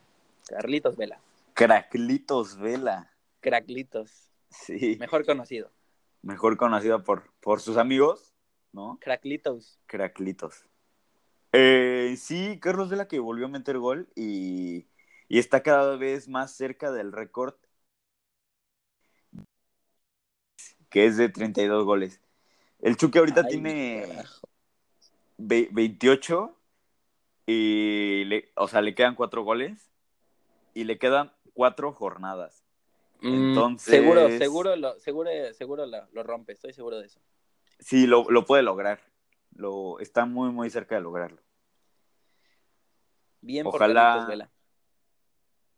[0.47, 1.19] Carlitos Vela,
[1.53, 3.11] Craclitos Vela.
[3.41, 4.95] Craclitos, Sí.
[4.97, 5.71] mejor conocido,
[6.21, 8.33] Mejor conocido por, por sus amigos,
[8.75, 8.99] ¿no?
[9.01, 9.79] Craclitos.
[9.87, 10.65] Craclitos.
[11.53, 14.85] Eh, sí, Carlos Vela que volvió a meter gol y,
[15.29, 17.55] y está cada vez más cerca del récord
[20.89, 22.21] que es de 32 goles.
[22.81, 24.47] El Chuque ahorita Ay, tiene carajo.
[25.37, 26.55] ve- 28
[27.45, 29.89] y le, o sea, le quedan cuatro goles
[30.73, 32.63] y le quedan cuatro jornadas.
[33.21, 37.19] Mm, Entonces- seguro, seguro, lo, seguro, seguro lo, lo rompe, estoy seguro de eso.
[37.79, 38.99] Sí, lo, lo puede lograr.
[39.55, 41.41] Lo, está muy, muy cerca de lograrlo.
[43.41, 44.51] Bien Ojalá- por Carlitos Vela.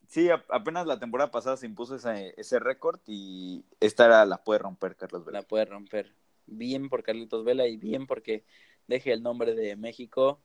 [0.07, 4.59] Sí, a- apenas la temporada pasada se impuso ese, ese récord y esta la puede
[4.59, 5.41] romper Carlos Vela.
[5.41, 6.15] la puede romper.
[6.45, 8.45] Bien por Carlitos Vela y bien porque
[8.87, 10.41] deje el nombre de México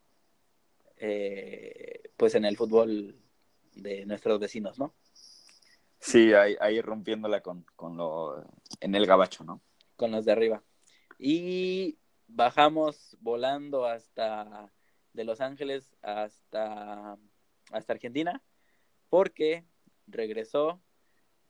[0.97, 3.17] eh, pues en el fútbol
[3.75, 4.95] de nuestros vecinos, ¿no?
[6.01, 8.45] Sí, ahí, ahí rompiéndola con, con lo
[8.81, 9.61] en el gabacho, ¿no?
[9.97, 10.63] Con los de arriba.
[11.25, 14.73] Y bajamos volando hasta
[15.13, 17.17] de Los Ángeles hasta,
[17.71, 18.43] hasta Argentina
[19.09, 19.65] porque
[20.09, 20.81] regresó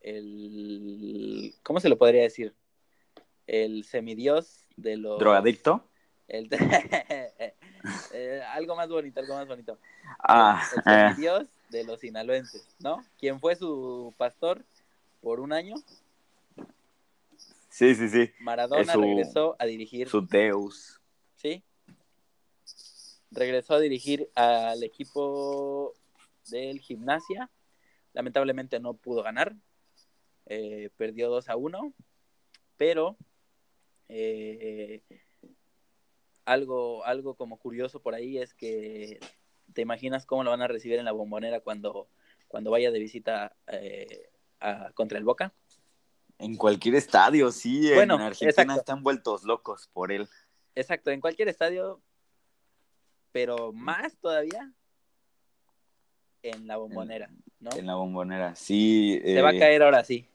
[0.03, 2.55] el ¿cómo se lo podría decir?
[3.47, 5.89] El semidios de los ¿Drogadicto?
[6.29, 6.51] El-
[8.15, 9.79] Eh, algo más bonito, algo más bonito.
[10.19, 13.03] Ah, el eh, semidios de los sinaloenses, ¿no?
[13.19, 14.63] Quien fue su pastor
[15.23, 15.77] por un año.
[17.73, 18.31] Sí, sí, sí.
[18.41, 21.01] Maradona su- regresó a dirigir, Su Deus.
[21.35, 21.65] ¿sí?
[23.35, 25.95] regresó a dirigir al equipo
[26.51, 27.51] del Gimnasia.
[28.13, 29.57] Lamentablemente no pudo ganar.
[30.47, 31.95] Eh, perdió 2 a 1.
[32.77, 33.17] Pero
[34.09, 35.03] eh,
[36.45, 39.19] algo, algo como curioso por ahí es que
[39.73, 42.09] te imaginas cómo lo van a recibir en la bombonera cuando,
[42.49, 44.29] cuando vaya de visita eh,
[44.61, 45.55] a, contra el Boca.
[46.43, 47.91] En cualquier estadio, sí.
[47.95, 48.81] Bueno, en Argentina exacto.
[48.81, 50.29] están vueltos locos por él.
[50.75, 52.01] Exacto, en cualquier estadio,
[53.31, 54.73] pero más todavía
[56.43, 57.71] en la bombonera, ¿no?
[57.77, 59.21] En la bombonera, sí.
[59.25, 60.27] Se va a eh, caer ahora sí.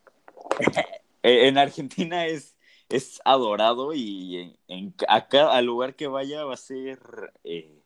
[1.24, 2.56] eh, En Argentina es,
[2.88, 7.00] es adorado y en, en- a cada al lugar que vaya va a ser
[7.44, 7.82] eh,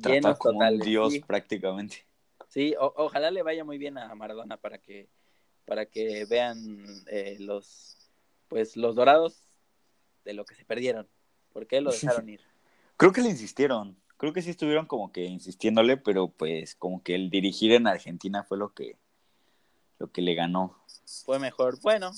[0.00, 1.20] tratado como un dios sí.
[1.20, 2.06] prácticamente.
[2.48, 5.08] Sí, o- ojalá le vaya muy bien a Maradona para que
[5.66, 7.96] para que vean eh, los
[8.48, 9.42] pues los dorados
[10.24, 11.08] de lo que se perdieron,
[11.52, 12.40] porque lo dejaron ir.
[12.96, 17.14] Creo que le insistieron, creo que sí estuvieron como que insistiéndole, pero pues como que
[17.16, 18.96] el dirigir en Argentina fue lo que
[19.98, 20.78] lo que le ganó.
[21.24, 21.80] Fue mejor.
[21.80, 22.12] Bueno,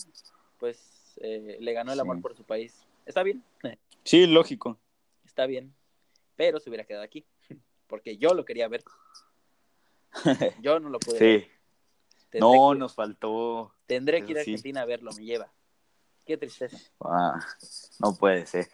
[0.59, 2.23] pues eh, le ganó el amor Sí.
[2.23, 2.75] por su país.
[3.07, 3.43] Está bien,
[4.05, 4.79] Sí, lógico.
[5.25, 5.75] está bien,
[6.37, 7.25] pero se hubiera quedado aquí,
[7.87, 8.85] porque yo lo quería ver.
[10.63, 11.49] Yo no lo pude ver.
[12.31, 13.75] Tendré No, que- nos faltó.
[13.87, 14.51] Tendré que ir a sí.
[14.53, 15.51] Argentina a verlo, me lleva.
[16.27, 16.77] Qué tristeza.
[17.01, 17.41] Ah,
[18.01, 18.69] no puede ser.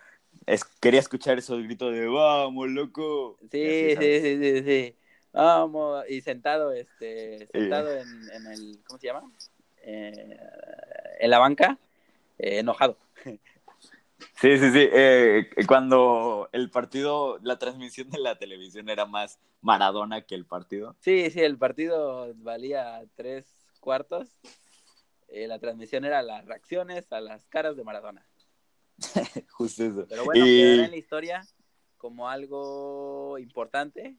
[0.47, 3.39] Es, quería escuchar esos gritos de vamos, loco.
[3.51, 4.97] Sí, sí, sí, sí, sí.
[5.33, 9.31] Vamos, y sentado, este, sentado en, en el, ¿cómo se llama?
[9.79, 10.37] Eh,
[11.21, 11.79] en la banca,
[12.39, 12.97] eh, enojado.
[14.45, 14.89] Sí, sí, sí.
[14.93, 20.95] eh, cuando el partido, la transmisión de la televisión era más Maradona que el partido.
[21.01, 23.47] Sí, sí, el partido valía tres
[23.81, 24.29] cuartos.
[25.29, 28.29] Eh, la transmisión era las reacciones a las caras de Maradona.
[29.53, 30.07] Justo eso.
[30.11, 31.47] Pero bueno, Y- quedará en la historia
[31.97, 34.19] como algo importante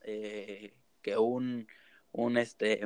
[0.00, 1.68] eh, que un,
[2.10, 2.80] un este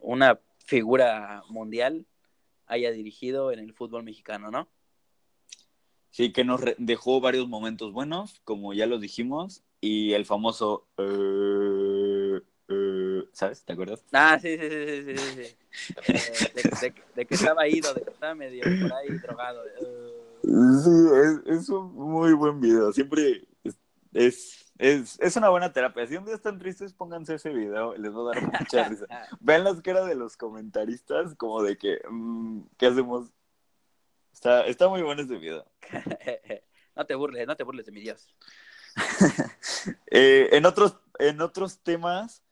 [0.00, 2.04] una figura mundial
[2.66, 4.68] haya dirigido en el fútbol mexicano, ¿no?
[6.14, 10.86] Sí, que nos dejó varios momentos buenos, como ya los dijimos, y el famoso...
[10.96, 13.64] eh, eh, ¿Sabes?
[13.64, 14.04] ¿Te acuerdas?
[14.12, 15.56] Ah, sí, sí, sí, sí, sí, sí.
[16.06, 19.60] Eh, de, de- de que estaba ido, de que estaba medio por ahí drogado.
[20.44, 20.90] Sí,
[21.50, 22.92] es, es un muy buen video.
[22.92, 23.76] Siempre es,
[24.12, 26.06] es, es, es una buena terapia.
[26.06, 27.96] Si un día están tristes, pónganse ese video.
[27.96, 29.06] Les va a dar mucha risa.
[29.40, 33.32] Vean las caras de los comentaristas, como de que, mm, ¿qué hacemos?
[34.34, 35.64] Está, está muy bueno ese video.
[36.96, 38.28] no te burles, no te burles de mi Dios.
[40.10, 42.42] Eh, en, otros, en otros temas,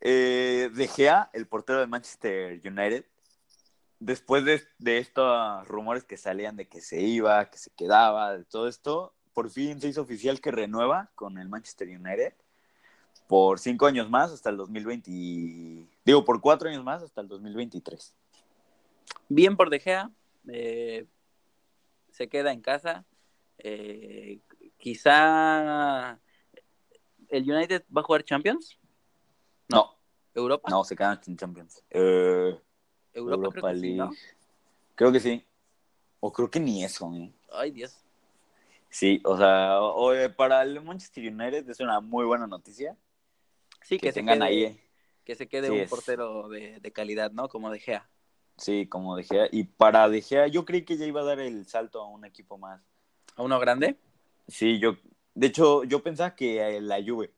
[0.00, 3.04] eh, De Gea, el portero de Manchester United,
[4.00, 8.44] después de, de estos rumores que salían de que se iba, que se quedaba, de
[8.44, 12.34] todo esto, por fin se hizo oficial que renueva con el Manchester United
[13.28, 15.10] por cinco años más hasta el 2020.
[15.10, 18.14] y- Digo, por cuatro años más hasta el 2023.
[19.28, 20.10] Bien por De Gea,
[20.48, 21.06] eh,
[22.10, 23.04] se queda en casa.
[23.58, 24.40] eh,
[24.76, 26.18] quizá
[27.28, 28.78] el United va a jugar Champions,
[29.68, 29.96] No,
[30.34, 31.82] Europa, no, se quedan sin Champions.
[31.90, 32.58] Eh,
[33.14, 33.98] Europa, Europa creo que sí, League.
[33.98, 34.10] ¿no?
[34.96, 35.44] Creo que sí.
[36.20, 37.32] O creo que ni eso, ¿eh?
[37.52, 37.98] Ay, Dios.
[38.90, 42.96] Sí, o sea, o- o- para el Manchester United es una muy buena noticia
[43.82, 44.80] Sí, que, que, se tengan quede, ahí,
[45.24, 47.48] que se quede Sí, un portero de, de calidad, ¿no?
[47.48, 48.08] Como De Gea.
[48.62, 49.48] Sí, como De Gea.
[49.50, 52.24] Y para De Gea, yo creí que ya iba a dar el salto a un
[52.24, 52.80] equipo más.
[53.36, 53.96] ¿A uno grande?
[54.48, 54.96] Sí, yo,
[55.34, 57.32] de hecho, yo pensaba que la Juve.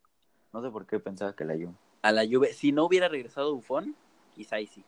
[0.52, 1.74] No sé por qué pensaba que la Juve.
[2.02, 2.52] A la Juve.
[2.52, 3.96] Si no hubiera regresado Bufón,
[4.34, 4.84] quizá ahí sí.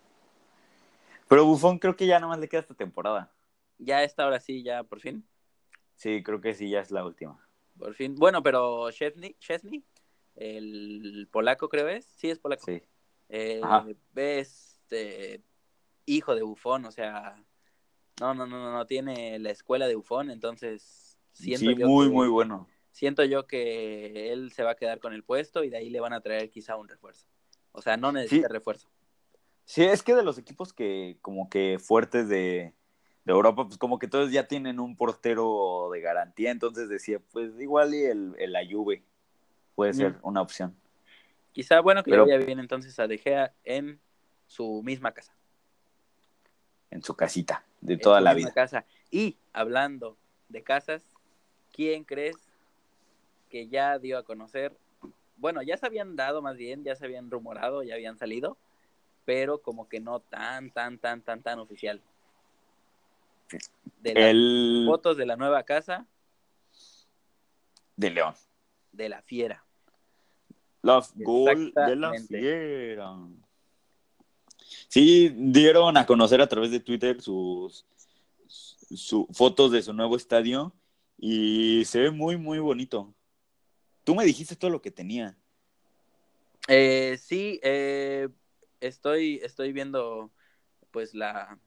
[1.29, 3.33] Pero Buffon creo que ya nada más le queda esta temporada.
[3.79, 5.27] Ya esta ahora sí, ya por fin.
[5.97, 7.39] Sí, creo que sí, ya es la última.
[7.79, 8.15] Por fin.
[8.15, 9.85] Bueno, pero Chesney, Chesney
[10.35, 12.05] el polaco creo es.
[12.05, 12.65] Sí, es polaco.
[12.65, 12.83] Sí.
[13.29, 13.87] Eh, Ajá.
[14.13, 15.43] ves este,
[16.07, 17.43] hijo de Bufón, o sea,
[18.21, 22.07] no, no, no, no, no tiene la escuela de Bufón, entonces siento Sí, yo muy,
[22.07, 22.69] que, muy bueno.
[22.93, 26.01] siento yo que él se va a quedar con el puesto y de ahí le
[26.01, 27.27] van a traer quizá un refuerzo.
[27.73, 28.53] O sea, no necesita Sí.
[28.53, 28.89] refuerzo.
[29.65, 32.73] Sí, es que de los equipos que como que fuertes de,
[33.25, 37.51] de Europa, pues como que todos ya tienen un portero de garantía, entonces decía, pues
[37.61, 38.55] igual y el, el
[39.75, 40.19] puede ser Mm.
[40.23, 40.75] una opción.
[41.53, 44.01] Quizá, bueno, que Pero- le vaya bien entonces a De Gea en
[44.47, 45.35] su misma casa.
[46.91, 48.53] En su casita de toda la vida.
[48.53, 48.85] casa.
[49.11, 50.17] Y hablando
[50.49, 51.03] de casas,
[51.73, 52.37] ¿quién crees
[53.51, 54.77] que ya dio a conocer?
[55.37, 58.57] Bueno, ya se habían dado más bien, ya se habían rumorado, ya habían salido,
[59.25, 62.01] pero como que no tan, tan, tan, tan, tan oficial.
[64.01, 66.07] De las El fotos de la nueva casa
[67.97, 68.35] de León.
[68.93, 69.65] de la Fiera.
[70.83, 73.13] La gol de la Fiera.
[74.89, 77.85] Sí, dieron a conocer a través de Twitter sus,
[79.33, 80.73] fotos de su nuevo estadio
[81.19, 83.15] y se ve muy, muy bonito.
[84.05, 85.37] Tú me dijiste todo lo que tenía.
[86.69, 88.29] Eh, sí, eh,
[88.81, 90.33] estoy, estoy viendo
[90.91, 91.59] pues la,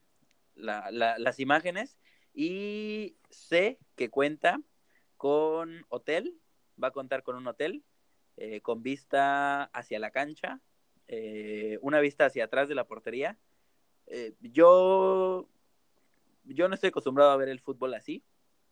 [0.56, 1.98] las imágenes
[2.34, 4.62] y sé que cuenta
[5.18, 6.40] con hotel,
[6.82, 7.84] va a contar con un hotel,
[8.38, 10.62] eh, con vista hacia la cancha,
[11.12, 13.36] eh, una vista hacia atrás de la portería.
[14.06, 15.50] Eh, yo,
[16.44, 18.24] yo no estoy acostumbrado a ver el fútbol así.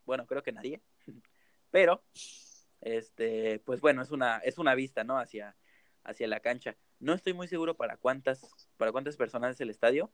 [0.05, 0.81] Bueno, creo que nadie.
[1.71, 2.03] Pero,
[2.81, 5.17] este, pues bueno, es una, es una vista, ¿no?
[5.17, 5.55] Hacia,
[6.03, 6.77] hacia la cancha.
[6.99, 8.47] No estoy muy seguro para cuántas,
[8.77, 10.11] para cuántas personas es el estadio,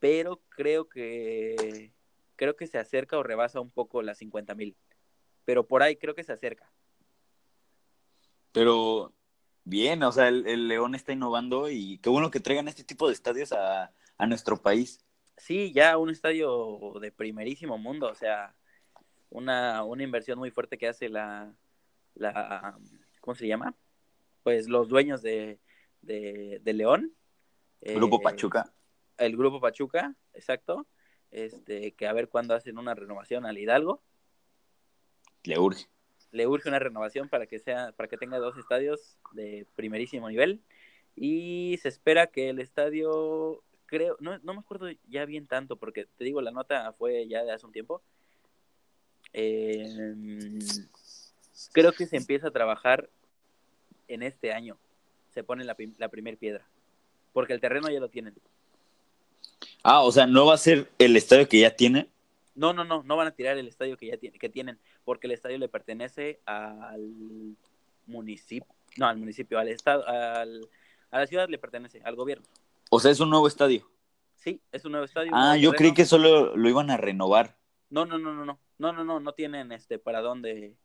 [0.00, 1.92] pero creo que,
[2.34, 4.76] creo que se acerca o rebasa un poco las 50 mil.
[5.44, 6.72] Pero por ahí creo que se acerca.
[8.50, 9.12] Pero
[9.64, 13.14] Bien, o sea, el, León está innovando y qué bueno que traigan este tipo de
[13.14, 13.92] estadios a,
[14.26, 15.04] nuestro país.
[15.36, 18.54] Sí, ya un estadio de primerísimo mundo, o sea,
[19.30, 21.52] una, una inversión muy fuerte que hace la,
[22.14, 22.78] la,
[23.20, 23.74] ¿cómo se llama?
[24.44, 25.58] Pues los dueños de,
[26.02, 27.12] de, León.
[27.80, 28.72] Grupo eh, Pachuca.
[29.16, 30.86] El Grupo Pachuca, exacto.
[31.32, 34.02] Este, que a ver cuándo hacen una renovación al Hidalgo.
[35.44, 35.88] Le urge
[36.32, 40.60] le urge una renovación para que sea, para que tenga dos estadios de primerísimo nivel.
[41.14, 46.06] Y se espera que el estadio, creo, no, no me acuerdo ya bien tanto, porque
[46.16, 48.02] te digo, la nota fue ya de hace un tiempo.
[49.34, 50.58] Em,
[51.72, 53.10] creo que se empieza a trabajar
[54.08, 54.78] en este año.
[55.34, 56.66] Se pone la, la primera piedra.
[57.34, 58.34] Porque el terreno ya lo tienen.
[59.82, 62.08] Ah, o sea, ¿no va a ser el estadio que ya tiene?
[62.54, 65.26] No, no, no, no van a tirar el estadio que ya tiene, que tienen, porque
[65.26, 67.56] el estadio le pertenece al
[68.06, 70.68] municipio, no, al municipio, al estado, al,
[71.10, 72.46] a la ciudad le pertenece, al gobierno.
[72.90, 73.88] O sea, es un nuevo estadio.
[74.36, 75.30] Sí, es un nuevo estadio.
[75.34, 77.56] Ah, yo creí que solo lo iban a renovar.
[77.88, 80.76] No, no, no, no, no, no, no, no, no tienen este para dónde,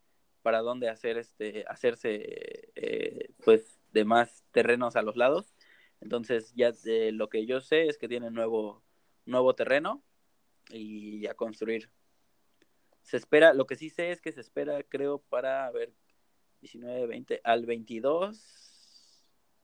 [0.43, 5.53] para dónde hacer este, hacerse, eh, pues, de más terrenos a los lados.
[5.99, 8.83] Entonces, ya de lo que yo sé es que tienen nuevo,
[9.25, 10.03] nuevo terreno
[10.69, 11.89] y a construir.
[13.01, 15.93] Se espera, lo que sí sé es que se espera, creo, para, ver,
[16.61, 18.37] 19, 20, al 22,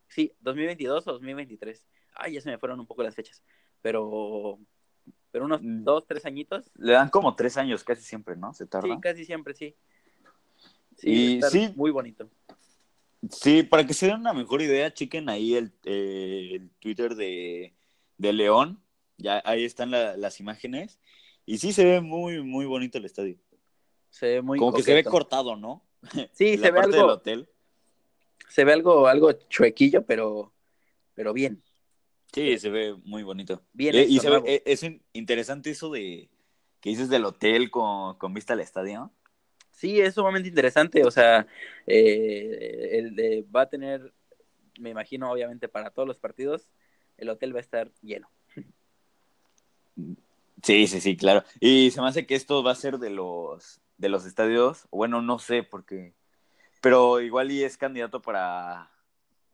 [0.07, 1.85] sí, 2022 o 2023.
[2.15, 3.43] Ay, ya se me fueron un poco las fechas,
[3.81, 4.59] pero,
[5.31, 5.83] pero unos mm.
[5.83, 6.71] dos, tres añitos.
[6.75, 8.53] Le dan como tres años casi siempre, ¿no?
[8.53, 8.93] Se tarda.
[8.93, 9.75] Sí, casi siempre, sí.
[10.97, 12.29] Sí, sí, muy bonito.
[13.29, 17.73] Sí, para que se den una mejor idea, chequen ahí el, eh, el Twitter de,
[18.17, 18.83] de León
[19.23, 20.99] ya ahí están las imágenes.
[21.45, 23.37] Y sí se ve muy, muy bonito el estadio.
[24.09, 25.83] Se ve muy Como que se ve cortado, ¿no?
[26.33, 26.97] Sí, se ve algo.
[26.97, 27.49] Del hotel.
[28.49, 30.53] Se ve algo, algo chuequillo, pero,
[31.15, 31.63] pero bien.
[32.33, 33.63] Sí, se ve muy bonito.
[33.71, 33.95] Bien.
[33.95, 36.29] Eh, y se ve, eh, es interesante eso de
[36.81, 39.11] que dices del hotel con, vista al estadio.
[39.71, 41.05] Sí, es sumamente interesante.
[41.05, 41.47] O sea,
[41.87, 44.13] eh, va a tener,
[44.79, 46.69] me imagino, obviamente, para todos los partidos,
[47.17, 48.29] el hotel va a estar lleno.
[50.63, 51.43] Sí, sí, sí, claro.
[51.59, 55.21] Y se me hace que esto va a ser de los de los estadios, bueno,
[55.21, 56.15] no sé porque
[56.81, 58.89] pero igual y es candidato para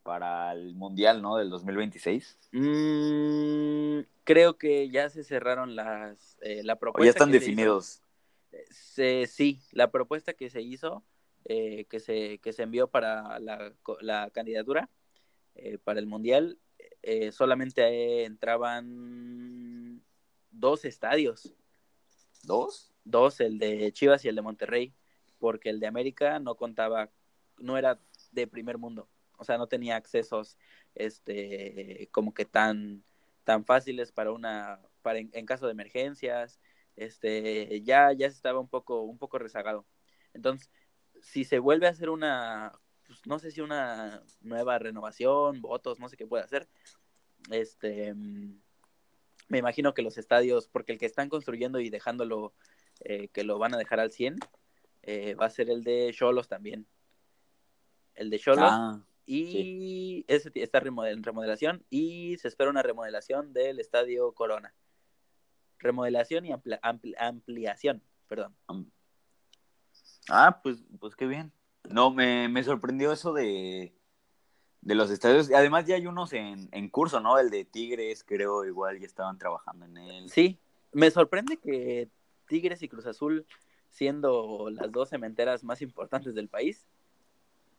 [0.04, 1.36] para el Mundial, ¿no?
[1.38, 2.40] Del 2026.
[2.52, 7.04] Mm, creo que ya se cerraron las eh, la propuesta.
[7.04, 8.02] O ya están definidos.
[8.72, 11.04] sí, la propuesta que se hizo,
[11.46, 14.90] eh, que se que se envió para la, la candidatura
[15.56, 16.60] eh, para el Mundial,
[17.32, 20.02] solamente entraban
[20.52, 21.54] dos estadios.
[22.44, 22.94] ¿Dos?
[23.04, 24.94] Dos, el de Chivas y el de Monterrey,
[25.40, 27.10] porque el de América no contaba,
[27.58, 28.00] no era
[28.32, 30.58] de primer mundo, o sea, no tenía accesos,
[30.96, 33.04] este, como que tan,
[33.44, 36.60] tan fáciles para una, para en, caso de emergencias,
[36.96, 39.86] este, ya, ya estaba un poco, un poco rezagado.
[40.34, 40.70] Entonces,
[41.22, 42.74] si se vuelve a hacer una,
[43.08, 46.68] pues, no sé si una nueva renovación, votos, no sé qué puede hacer,
[47.50, 48.14] este,
[49.50, 52.54] me imagino que los estadios, porque el que están construyendo y dejándolo,
[53.02, 54.38] eh, que lo van a dejar al 100,
[55.02, 56.88] eh, va a ser el de Cholos también.
[58.16, 58.70] El de Cholos.
[58.70, 64.74] Ah, y ese está en remodelación y se espera una remodelación del estadio Corona.
[65.78, 66.52] Remodelación y
[67.20, 68.56] ampliación, perdón.
[70.30, 71.52] Ah, pues, pues qué bien.
[71.90, 73.94] No, me, me sorprendió eso de,
[74.82, 75.52] de los estadios.
[75.52, 77.38] Además ya hay unos en, en, curso, ¿no?
[77.38, 80.30] El de Tigres, creo, igual ya estaban trabajando en él.
[80.30, 80.58] Sí,
[80.92, 82.10] me sorprende que
[82.48, 83.46] Tigres y Cruz Azul,
[83.90, 86.86] siendo las dos cementeras más importantes del país,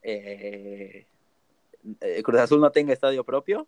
[0.02, 1.06] eh,
[2.00, 3.66] eh, Cruz Azul no tenga estadio propio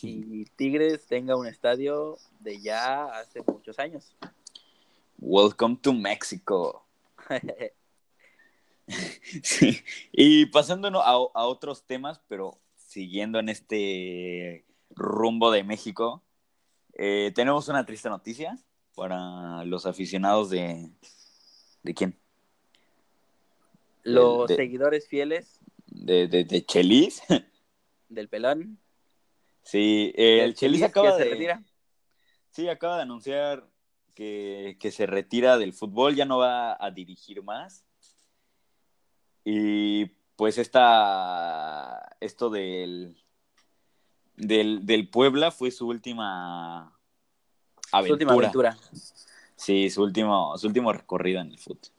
[0.00, 4.16] y Tigres tenga un estadio de ya hace muchos años.
[5.18, 6.84] Welcome to Mexico.
[9.42, 9.80] sí.
[10.12, 16.22] Y pasándonos a, a, otros temas, pero siguiendo en este rumbo de México,
[16.94, 18.58] eh, tenemos una triste noticia
[18.94, 20.90] para los aficionados de...
[21.82, 22.18] ¿De quién?
[24.02, 25.58] Los de, seguidores fieles.
[25.86, 27.22] De, de, de Chelis.
[28.08, 28.78] Del pelón.
[29.62, 31.24] Sí, eh, el Chelis acaba de...
[31.24, 31.62] Retira.
[32.50, 33.66] Sí, acaba de anunciar
[34.14, 37.86] que, que, se retira del fútbol, ya no va a dirigir más.
[39.44, 43.16] Y pues esta, esto del,
[44.36, 46.96] del, del Puebla fue su última
[47.90, 48.06] aventura.
[48.06, 48.78] Su última aventura.
[49.56, 51.90] Sí, su último, su último recorrido en el fútbol.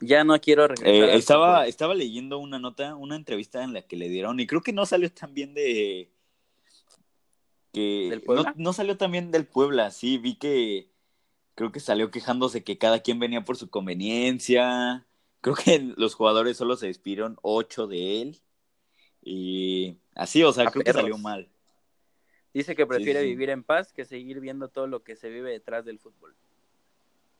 [0.00, 1.10] Ya no quiero regresar.
[1.10, 4.62] Eh, estaba, estaba leyendo una nota, una entrevista en la que le dieron, y creo
[4.62, 6.10] que no salió tan bien de.
[7.72, 10.90] Que no, no, salió también del Puebla, sí, vi que
[11.54, 15.06] creo que salió quejándose que cada quien venía por su conveniencia.
[15.40, 18.40] Creo que los jugadores solo se despidieron ocho de él.
[19.22, 21.48] Y así, o sea, creo que salió mal.
[22.52, 23.30] Dice que prefiere sí, sí.
[23.30, 26.34] vivir en paz que seguir viendo todo lo que se vive detrás del fútbol.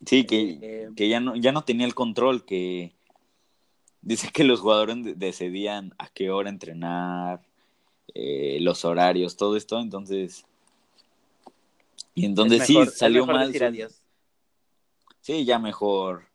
[0.06, 2.94] Sí, que, eh, que ya, no, ya no tenía el control, que
[4.00, 7.42] dice que los jugadores decidían a qué hora entrenar,
[8.14, 10.46] eh, los horarios, todo esto, entonces...
[12.14, 13.52] Y entonces mejor, sí, salió mal.
[13.52, 13.94] Su...
[15.20, 16.29] Sí, ya mejor,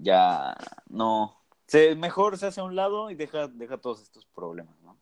[0.00, 0.56] ya
[0.88, 1.36] no...
[1.66, 4.98] Se, mejor se hace a un lado y deja, deja todos estos problemas, ¿no?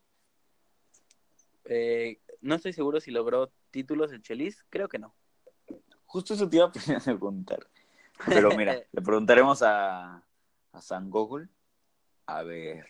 [1.64, 5.14] Eh, no estoy seguro si logró títulos el Chelis, creo que no.
[6.06, 6.72] Justo eso te iba a
[7.04, 7.66] preguntar.
[8.26, 10.22] Pero mira, le preguntaremos a,
[10.72, 11.48] a San Google.
[12.26, 12.86] A ver.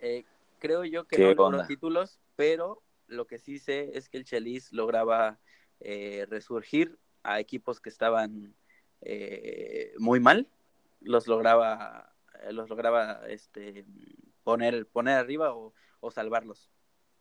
[0.00, 0.24] Eh,
[0.58, 4.72] creo yo que no logró títulos, pero lo que sí sé es que el Chelis
[4.72, 5.38] lograba
[5.80, 8.54] eh, resurgir a equipos que estaban
[9.00, 10.48] eh, muy mal.
[11.00, 12.12] Los lograba,
[12.50, 13.86] los lograba este,
[14.42, 16.70] poner, poner arriba o, o salvarlos.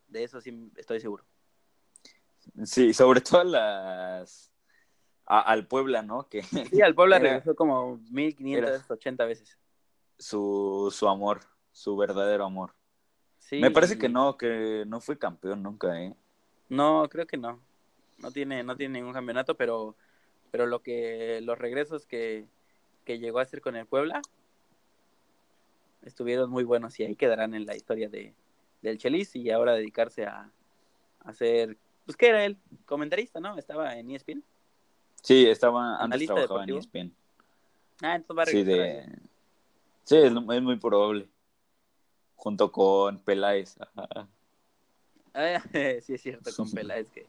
[0.08, 1.26] De eso sí estoy seguro.
[2.64, 4.52] Sí, sobre todo las
[5.28, 6.28] a, al Puebla, ¿no?
[6.30, 9.58] Que sí, al Puebla regresó como 1580 veces.
[10.18, 12.74] Su, su amor, su verdadero amor.
[13.38, 16.16] Sí, Me parece que no, que no fue campeón nunca, ¿eh?
[16.70, 17.62] No, creo que no.
[18.18, 19.96] No tiene, no tiene ningún campeonato, pero,
[20.50, 22.48] pero lo que, los regresos que,
[23.08, 24.22] que llegó a hacer con el Puebla
[26.04, 28.34] estuvieron muy buenos y ahí quedarán en la historia de,
[28.82, 30.52] del Chelis y ahora dedicarse a,
[31.22, 32.58] a ser, pues ¿qué era él?
[32.86, 33.58] Comentarista, ¿no?
[33.58, 34.44] Estaba en ESPN.
[35.22, 37.14] Sí, estaba antes trabajaba en ESPN.
[38.02, 39.06] Ah, entonces va a sí, de...
[40.04, 41.30] sí es, es, muy probable.
[42.36, 43.78] Junto con Peláez.
[43.96, 44.28] Ah,
[46.02, 47.26] sí, es cierto, con Peláez que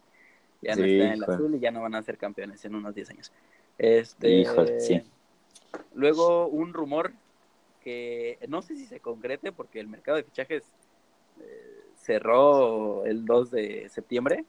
[0.61, 2.75] ya no sí, está en el azul y ya no van a ser campeones en
[2.75, 3.33] unos 10 años.
[3.79, 5.01] Este, Híjole, sí.
[5.95, 7.13] Luego un rumor
[7.83, 10.65] que no sé si se concrete porque el mercado de fichajes
[11.41, 14.45] eh, cerró el 2 de septiembre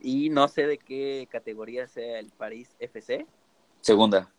[0.00, 3.26] y no sé de qué categoría sea el París FC.
[3.80, 4.32] Segunda.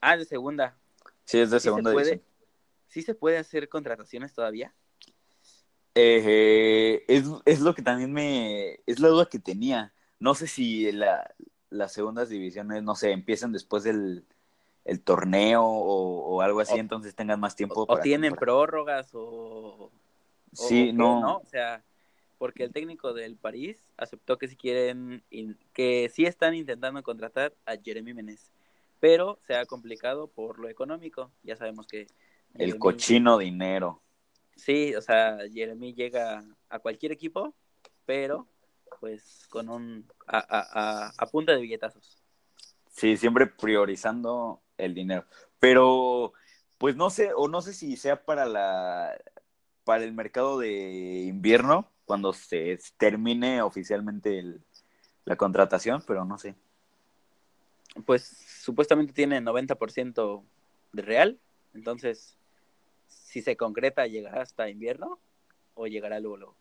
[0.00, 0.76] Ah, de segunda.
[1.24, 2.22] Sí, es de segunda ¿Sí división.
[2.88, 4.74] ¿Sí se puede hacer contrataciones todavía?
[5.94, 8.80] Eh, es, es, lo que también me...
[8.86, 9.92] Es la duda que tenía.
[10.18, 11.34] No sé si la,
[11.70, 14.24] las segundas divisiones, no sé, empiezan después del
[14.84, 17.82] el torneo o, o algo así, o, entonces tengan más tiempo.
[17.82, 19.90] O, para tienen prórrogas o...
[20.52, 21.20] Sí, no.
[21.20, 21.36] no.
[21.38, 21.84] O sea,
[22.38, 25.22] porque el técnico del París aceptó que si quieren,
[25.72, 28.50] que sí están intentando contratar a Jeremy Menez,
[28.98, 32.06] pero se ha complicado por lo económico, ya sabemos que...
[32.54, 34.02] El Jeremy, cochino dinero.
[34.56, 37.54] Sí, o sea, Jeremy llega a cualquier equipo,
[38.06, 38.48] pero
[38.98, 40.06] pues con un...
[40.26, 42.20] a, a, a punta de billetazos.
[42.88, 45.24] Sí, siempre priorizando el dinero,
[45.58, 46.32] pero
[46.78, 49.16] pues no sé, o no sé si sea para la
[49.84, 54.60] para el mercado de invierno, cuando se termine oficialmente el,
[55.24, 56.54] la contratación, pero no sé.
[58.06, 58.24] Pues
[58.62, 60.42] supuestamente tiene 90%
[60.92, 61.38] de real,
[61.74, 62.36] entonces
[63.06, 65.18] si se concreta llegará hasta invierno
[65.74, 66.36] o llegará luego.
[66.36, 66.56] luego.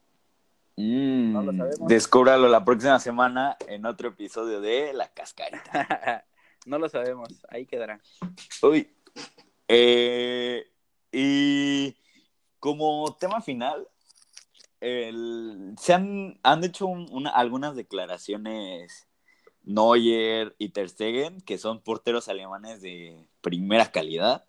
[0.78, 1.88] Mm, no lo sabemos.
[1.88, 6.26] Descúbralo la próxima semana en otro episodio de La Cascarita.
[6.66, 8.02] no lo sabemos, ahí quedará.
[8.62, 8.90] Uy.
[9.68, 10.72] Eh,
[11.12, 11.96] y
[12.60, 13.88] como tema final,
[14.80, 19.08] el, se han, han hecho un, una, algunas declaraciones
[19.64, 24.44] Neuer y Ter Stegen, que son porteros alemanes de primera calidad.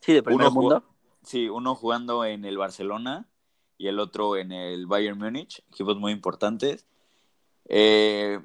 [0.00, 0.84] Sí, de primer Uno mundo.
[1.22, 3.28] Sí, uno jugando en el Barcelona
[3.78, 6.86] y el otro en el Bayern Múnich, equipos muy importantes.
[7.68, 8.40] Eh,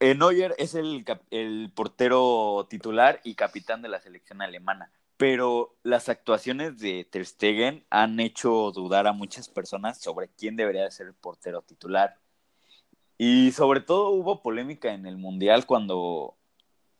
[0.00, 6.08] eh, Neuer es el, el, portero titular y capitán de la selección alemana, pero las
[6.08, 11.14] actuaciones de Ter Stegen han hecho dudar a muchas personas sobre quién debería ser el
[11.14, 12.16] portero titular.
[13.18, 16.38] Y sobre todo hubo polémica en el Mundial cuando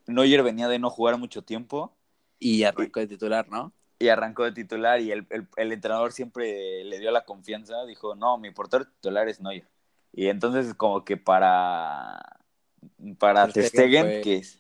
[0.06, 1.96] Neuer venía de no jugar mucho tiempo.
[2.38, 3.72] Y arrancó de titular, ¿no?
[3.98, 8.36] Y arrancó de titular y el, el, entrenador siempre le dio la confianza, dijo, no,
[8.36, 9.66] mi portero titular es Neuer.
[10.12, 12.39] Y entonces como que para,
[13.18, 14.58] para Ter Stegen, que es,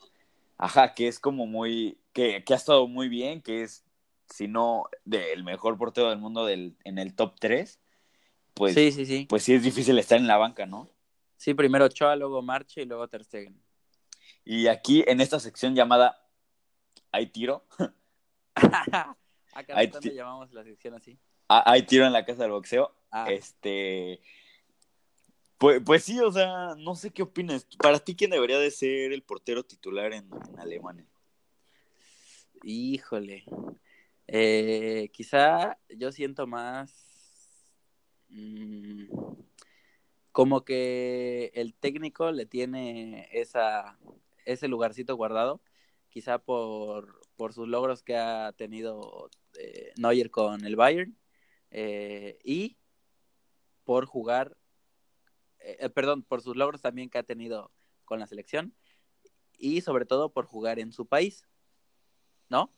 [0.58, 3.84] ajá, que es como muy, que, que, ha estado muy bien, que es,
[4.26, 7.80] si no, del mejor portero del mundo del, en el top 3,
[8.54, 9.26] pues sí, sí, sí.
[9.28, 10.90] pues sí es difícil estar en la banca, ¿no?
[11.36, 13.62] Sí, primero Ochoa, luego Marche y luego Ter Stegen.
[14.44, 16.26] Y aquí en esta sección llamada
[17.12, 17.66] Hay tiro.
[18.54, 19.16] Acá
[19.74, 21.18] hay llamamos la sección así.
[21.48, 22.94] Ah, hay tiro en la casa del boxeo.
[23.10, 23.26] Ah.
[23.30, 24.20] Este.
[25.60, 27.66] Pues, pues, sí, o sea, no sé qué opinas.
[27.78, 31.04] Para ti, ¿quién debería de ser el portero titular en, Alemania?
[32.62, 33.44] Híjole.
[34.26, 37.66] Eh, quizá yo siento más
[38.30, 39.04] mmm,
[40.32, 43.98] como que el técnico le tiene esa,
[44.46, 45.60] ese lugarcito guardado,
[46.08, 51.18] quizá por, por sus logros que ha tenido eh, Neuer con el Bayern
[51.70, 52.78] eh, y
[53.84, 54.56] por jugar,
[55.60, 57.70] eh, perdón, por sus logros también que ha tenido
[58.04, 58.74] con la selección
[59.58, 61.46] y sobre todo por jugar en su país,
[62.48, 62.70] ¿no?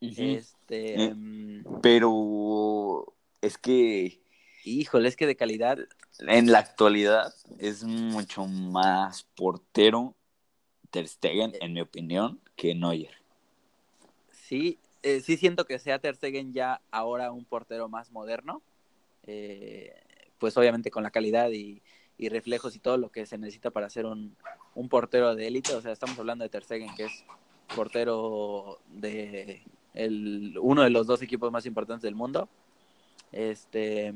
[0.00, 4.22] Este, mm, pero es que
[4.64, 5.78] Híjole, es que de calidad.
[6.20, 10.14] En la actualidad es mucho más portero
[10.90, 13.14] Ter Stegen, en mi opinión, que Neuer.
[14.30, 18.62] Sí, eh, sí siento que sea Ter Stegen ya ahora un portero más moderno.
[19.24, 19.94] Eh,
[20.42, 21.80] pues obviamente con la calidad y,
[22.18, 24.36] reflejos y todo lo que se necesita para ser un,
[24.90, 25.72] portero de élite.
[25.72, 27.24] O sea, estamos hablando de Ter que es
[27.76, 29.62] portero de
[30.60, 32.48] uno de los dos equipos más importantes del mundo.
[33.30, 34.12] Este,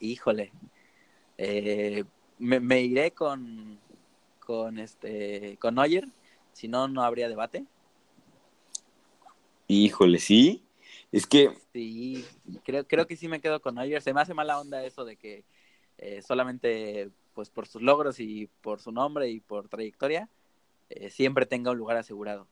[0.00, 0.50] híjole,
[1.38, 2.02] eh,
[2.40, 3.78] me, iré con,
[4.40, 6.08] con este, con Neuer,
[6.52, 7.64] si no, no habría debate.
[9.68, 10.63] Híjole, sí,
[11.16, 11.50] es que...
[11.72, 12.24] Sí,
[12.64, 15.16] creo, creo que sí me quedo con Neuer, se me hace mala onda eso de
[15.16, 15.44] que
[15.98, 20.28] eh, solamente pues por sus logros y por su nombre y por trayectoria,
[20.88, 22.48] eh, siempre tenga un lugar asegurado.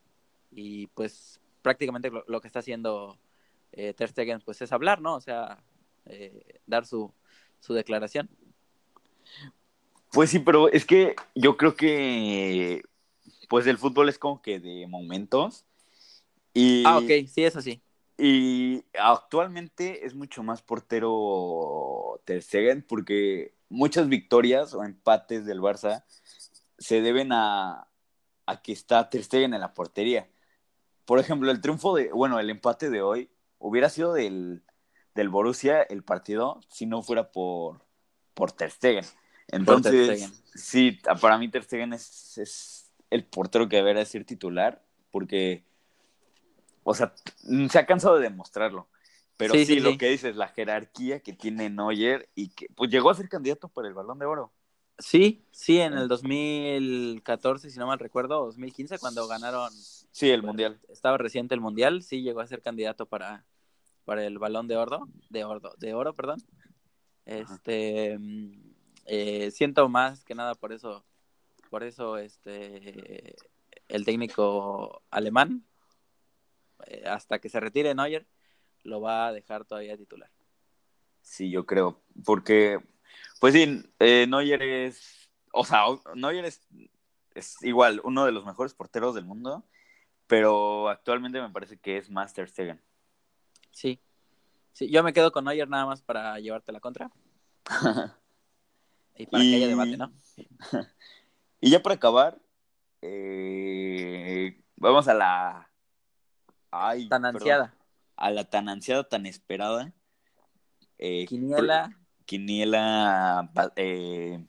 [0.50, 3.18] Y pues prácticamente lo que está haciendo
[3.72, 5.14] eh, Ter Stegen, pues es hablar, ¿no?
[5.14, 5.62] O sea,
[6.06, 7.12] eh, dar su,
[7.60, 8.28] su declaración.
[10.10, 12.82] Pues sí, pero es que yo creo que
[13.48, 15.64] pues el fútbol es como que de momentos.
[16.54, 17.80] Y, ah, ok, sí, eso sí.
[18.18, 26.04] Y actualmente es mucho más portero Ter Stegen porque muchas victorias o empates del Barça
[26.78, 27.88] se deben a,
[28.46, 30.28] a que está Ter Stegen en la portería.
[31.04, 34.62] Por ejemplo, el triunfo de, bueno, el empate de hoy hubiera sido del,
[35.14, 37.84] del Borussia el partido si no fuera por,
[38.34, 39.04] por Ter Stegen.
[39.48, 45.64] Entonces, sí, para mí Ter Stegen es, es el portero que debería ser titular, porque,
[46.84, 47.14] o sea,
[47.70, 48.88] se ha cansado de demostrarlo.
[49.36, 53.14] Pero sí, lo que dices, la jerarquía que tiene Neuer y que pues llegó a
[53.14, 54.52] ser candidato para el Balón de Oro.
[54.98, 59.72] Sí, sí, en el 2014, si no mal recuerdo, 2015, cuando ganaron.
[60.12, 60.80] Sí, el Mundial.
[60.88, 63.44] Estaba reciente el Mundial, sí llegó a ser candidato para,
[64.04, 66.40] para el balón de oro, de oro, de oro, perdón.
[67.24, 68.18] Este
[69.06, 71.04] eh, siento más que nada por eso,
[71.70, 73.34] por eso este
[73.88, 75.64] el técnico alemán,
[77.06, 78.26] hasta que se retire Neuer,
[78.82, 80.30] lo va a dejar todavía titular.
[81.22, 82.80] Sí, yo creo, porque,
[83.40, 86.66] pues sí, eh, Neuer es, o sea, Neuer es,
[87.34, 89.64] es igual uno de los mejores porteros del mundo,
[90.26, 92.80] pero actualmente me parece que es Master Stegen.
[93.70, 94.00] Sí.
[94.72, 97.10] Sí, yo me quedo con Neuer nada más para llevarte la contra.
[99.16, 100.12] y para que haya debate, ¿no?
[101.60, 102.40] y ya para acabar,
[103.02, 105.71] eh, vamos a la...
[107.08, 107.74] tan ansiada.
[108.16, 109.92] a la tan ansiada, tan esperada.
[110.98, 111.96] Eh, quiniela.
[112.24, 114.44] Quiniela eh,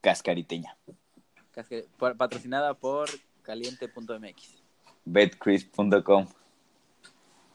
[0.00, 0.76] cascariteña.
[2.16, 3.08] patrocinada por
[3.42, 4.62] caliente.mx.
[5.04, 6.26] Betcris.com.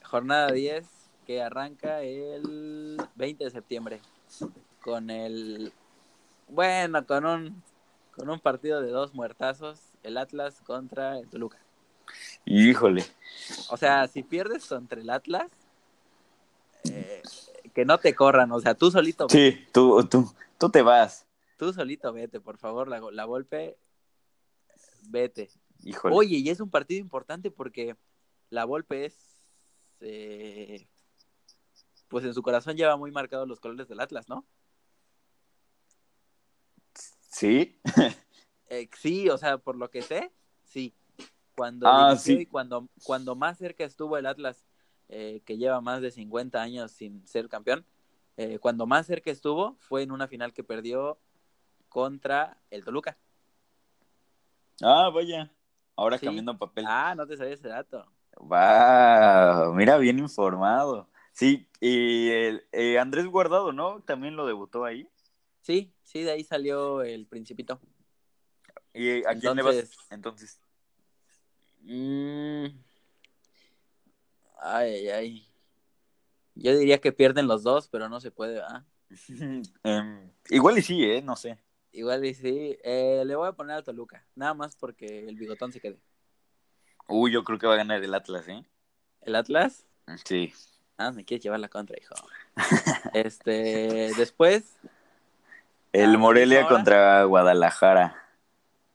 [0.04, 0.88] Jornada 10
[1.26, 4.02] que arranca el 20 de septiembre
[4.82, 5.72] con el
[6.48, 7.64] bueno, con un
[8.12, 11.58] con un partido de dos muertazos, el Atlas contra el Toluca.
[12.45, 13.06] Híjole.
[13.70, 15.51] O sea, si pierdes contra el Atlas,
[16.86, 17.22] eh,
[17.74, 19.28] que no te corran, o sea, tú solito.
[19.30, 21.26] Sí, tú, tú, tú te vas.
[21.58, 23.78] Tú solito vete, por favor, la, la Volpe,
[25.10, 25.49] vete.
[25.84, 26.16] Híjole.
[26.16, 27.95] Oye, y es un partido importante porque
[28.49, 29.16] la Volpe es,
[30.01, 30.88] eh,
[32.08, 34.45] pues en su corazón lleva muy marcados los colores del Atlas, ¿no?
[37.30, 37.80] Sí.
[38.70, 40.32] Eh, sí, o sea, por lo que sé,
[40.64, 40.95] sí.
[41.56, 42.34] Cuando Ah, sí.
[42.41, 44.66] y cuando, cuando más cerca estuvo el Atlas,
[45.10, 47.86] eh, que lleva más de 50 años sin ser campeón,
[48.38, 51.20] eh, cuando más cerca estuvo fue en una final que perdió
[51.89, 53.18] contra el Toluca.
[54.82, 55.54] Ah, vaya.
[55.95, 56.26] Ahora Sí.
[56.26, 56.86] cambiando papel.
[56.88, 58.06] Ah, no te sabía ese dato.
[58.38, 61.08] Wow, mira, bien informado.
[61.32, 64.01] Sí, y el, eh, Andrés Guardado, ¿no?
[64.01, 65.08] También lo debutó ahí.
[65.62, 67.80] Sí, sí, de ahí salió el Principito.
[68.93, 70.60] ¿Y a quién le vas entonces?
[71.84, 72.65] Mm.
[74.59, 75.47] Ay, ay, ay.
[76.55, 78.84] Yo diría que pierden los dos, pero no se puede, ¿verdad?
[79.84, 81.21] Em, igual y sí, ¿eh?
[81.21, 81.57] No sé.
[81.91, 82.77] Igual y sí.
[82.84, 85.99] Eh, le voy a poner al Toluca, nada más porque el bigotón se quede.
[87.07, 88.63] Uy, yo creo que va a ganar el Atlas, ¿eh?
[89.21, 89.86] ¿El Atlas?
[90.25, 90.53] Sí.
[90.97, 92.15] Ah, me quieres llevar la contra, hijo.
[93.13, 94.75] Este, después,
[95.91, 98.22] El Ah, Morelia contra Guadalajara.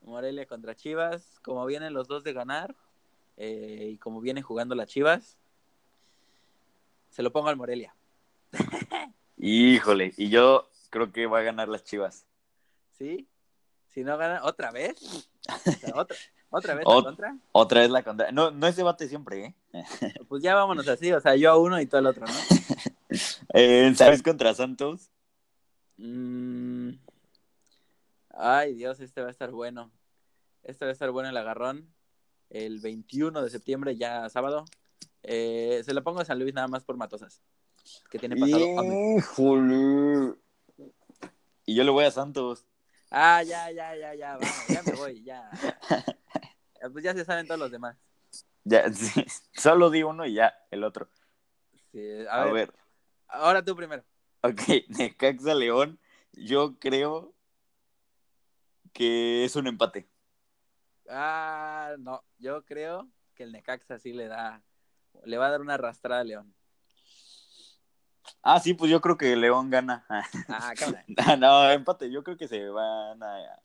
[0.08, 1.38] Morelia contra Chivas.
[1.42, 2.74] Como vienen los dos de ganar,
[3.36, 5.36] eh, y como vienen jugando las Chivas,
[7.10, 7.94] se lo pongo al Morelia.
[9.36, 12.26] Híjole, y yo creo que va a ganar las Chivas.
[12.98, 13.28] ¿Sí?
[13.86, 15.00] Si no ganan, ¿otra vez?
[15.48, 16.16] O sea, ¿Otra,
[16.50, 17.36] ¿otra vez la Ot- contra?
[17.52, 18.32] Otra vez la contra.
[18.32, 19.54] No, no es debate siempre, ¿eh?
[20.28, 22.32] Pues ya vámonos así, o sea, yo a uno y tú al otro, ¿no?
[23.54, 25.08] Eh, ¿Sabes contra Santos?
[25.96, 26.90] Mm.
[28.30, 29.90] Ay, Dios, este va a estar bueno.
[30.62, 31.92] Este va a estar bueno el agarrón.
[32.50, 34.64] El 21 de septiembre, ya sábado.
[35.22, 37.42] Eh, se lo pongo a San Luis nada más por Matosas.
[38.10, 38.64] Que tiene pasado.
[39.18, 40.34] Híjole.
[41.66, 42.64] Y yo le voy a Santos.
[43.10, 45.50] Ah, ya, ya, ya, ya, vamos, ya me voy, ya.
[46.92, 47.96] Pues ya se saben todos los demás.
[48.62, 51.08] Ya, sí, solo di uno y ya, el otro.
[51.90, 52.00] Sí,
[52.30, 52.74] a, A, ver, ver.
[53.26, 54.04] ahora tú primero.
[54.42, 55.98] Ok, Necaxa León,
[56.32, 57.34] yo creo
[58.92, 60.08] que es un empate.
[61.08, 64.62] Ah, no, yo creo que el Necaxa sí le da,
[65.24, 66.54] le va a dar una arrastrada a León.
[68.42, 70.04] Ah, sí, pues yo creo que León gana.
[70.48, 70.72] Ah.
[71.16, 73.62] Ah, no, empate, yo creo que se van a,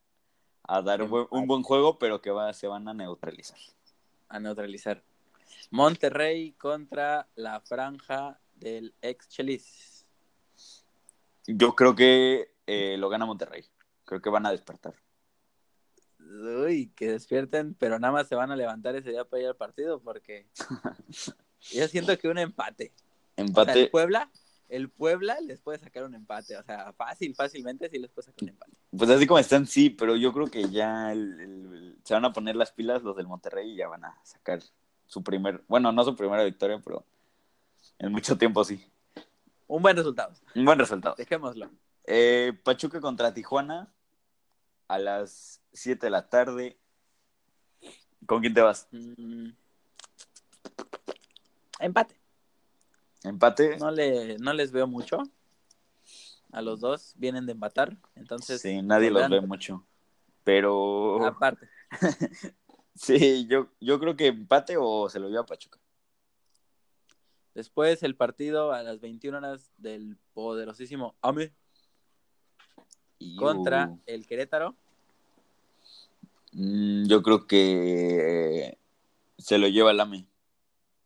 [0.64, 3.58] a dar un buen, un buen juego, pero que va, se van a neutralizar.
[4.30, 5.04] a neutralizar.
[5.70, 10.06] Monterrey contra la franja del ex Chelis.
[11.48, 13.66] Yo creo que eh, lo gana Monterrey.
[14.06, 14.94] Creo que van a despertar.
[16.65, 19.55] Uy, que despierten, pero nada más se van a levantar ese día para ir al
[19.55, 20.47] partido porque
[21.71, 22.93] yo siento que un empate.
[22.95, 23.82] O sea, Empate.
[23.84, 24.30] el Puebla,
[24.69, 28.43] el Puebla les puede sacar un empate, o sea, fácil, fácilmente sí les puede sacar
[28.43, 28.71] un empate.
[28.97, 32.34] Pues así como están, sí, pero yo creo que ya el- el- se van a
[32.34, 34.59] poner las pilas los del Monterrey y ya van a sacar
[35.07, 37.05] su primer, bueno, no su primera victoria, pero
[37.99, 38.84] en mucho tiempo sí.
[39.67, 41.15] Un buen resultado, Un buen resultado.
[41.17, 41.69] dejémoslo.
[42.05, 43.91] Eh, Pachuca contra Tijuana
[44.88, 46.78] a las 7 de la tarde.
[48.26, 48.88] ¿Con quién te vas?
[48.92, 49.50] Mm.
[51.80, 52.16] Empate.
[53.24, 53.78] ¿Empate?
[53.78, 55.24] No, le, no les veo mucho.
[56.52, 59.88] A los dos vienen de empatar, entonces sí, nadie los ve mucho.
[60.44, 61.68] Pero aparte.
[62.96, 65.80] sí, yo, yo creo que empate o se lo lleva Pachuca.
[67.56, 71.54] Después el partido a las 21 horas del poderosísimo AME
[73.38, 74.76] Contra uh, el Querétaro.
[76.51, 78.78] mm, yo creo que
[79.38, 80.28] se lo lleva el AME.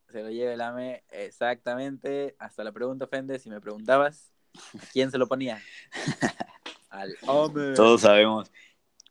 [0.09, 2.35] Se lo lleva el AME exactamente.
[2.39, 3.39] Hasta la pregunta ofende.
[3.39, 5.61] Si me preguntabas, ¿a quién se lo ponía?
[6.89, 7.73] Al AME.
[7.75, 8.51] Todos sabemos.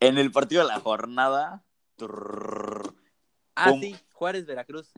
[0.01, 1.65] En el partido de la jornada.
[1.97, 2.95] trrr,
[3.55, 3.81] Ah, pum.
[3.81, 4.93] sí, Juárez Veracruz.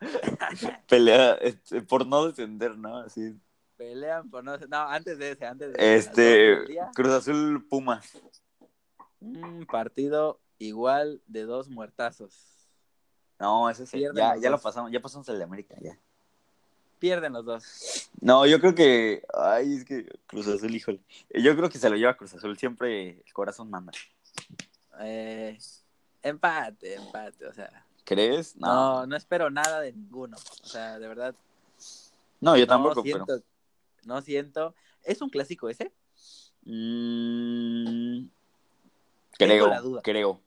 [0.88, 2.98] pelea este, por no descender, ¿no?
[2.98, 3.34] Así.
[3.82, 4.68] Pelean por no sé.
[4.68, 6.90] No, antes de ese, antes de ese, Este, 12 del día.
[6.94, 8.12] Cruz Azul Pumas.
[9.20, 12.68] Un partido igual de dos muertazos.
[13.38, 14.04] No, ese sí.
[14.14, 15.98] Ya, ya lo pasamos, ya pasamos el de América, ya.
[17.00, 18.08] Pierden los dos.
[18.20, 19.24] No, yo creo que.
[19.34, 21.00] Ay, es que Cruz Azul, híjole.
[21.30, 22.56] Yo creo que se lo lleva Cruz Azul.
[22.56, 23.92] Siempre el corazón manda.
[25.00, 25.58] Eh,
[26.22, 27.46] empate, empate.
[27.46, 28.54] O sea, ¿Crees?
[28.56, 28.68] no.
[28.68, 29.06] No.
[29.06, 30.36] no, espero nada de ninguno.
[30.62, 31.34] O sea, de verdad.
[32.40, 33.51] No, yo no tampoco, siento, pero.
[34.04, 34.74] No siento.
[35.04, 35.92] ¿Es un clásico ese?
[36.64, 38.26] Mm,
[39.38, 40.00] creo, la duda.
[40.02, 40.40] creo.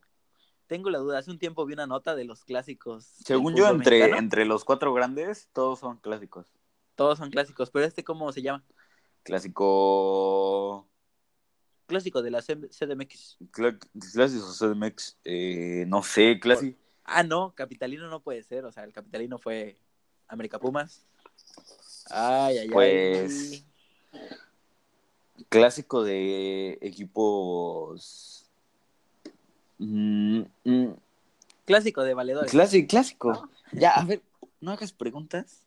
[0.68, 1.20] Tengo la duda.
[1.20, 3.06] Hace un tiempo vi una nota de los clásicos.
[3.24, 4.18] Según yo, entre, mexicano.
[4.20, 6.48] entre los cuatro grandes, todos son clásicos.
[6.96, 8.64] Todos son clásicos, pero este, ¿cómo se llama?
[9.24, 10.88] Clásico.
[11.88, 13.38] Clásico de la C- CDMX.
[13.52, 15.18] Clásico CDMX.
[15.24, 16.80] Eh, no sé, clásico.
[17.04, 18.66] Ah, no, Capitalino no puede ser.
[18.66, 19.78] O sea, el Capitalino fue
[20.28, 21.06] América Pumas.
[22.10, 23.66] Ay, ay, Pues, ay.
[25.50, 28.50] Clásico de equipos.
[29.78, 30.94] Mm, mm,
[31.66, 32.52] Clásico de valedores.
[32.52, 33.32] clásico, clásico.
[33.34, 33.50] ¿No?
[33.80, 34.22] Ya, a ver,
[34.62, 35.66] no hagas preguntas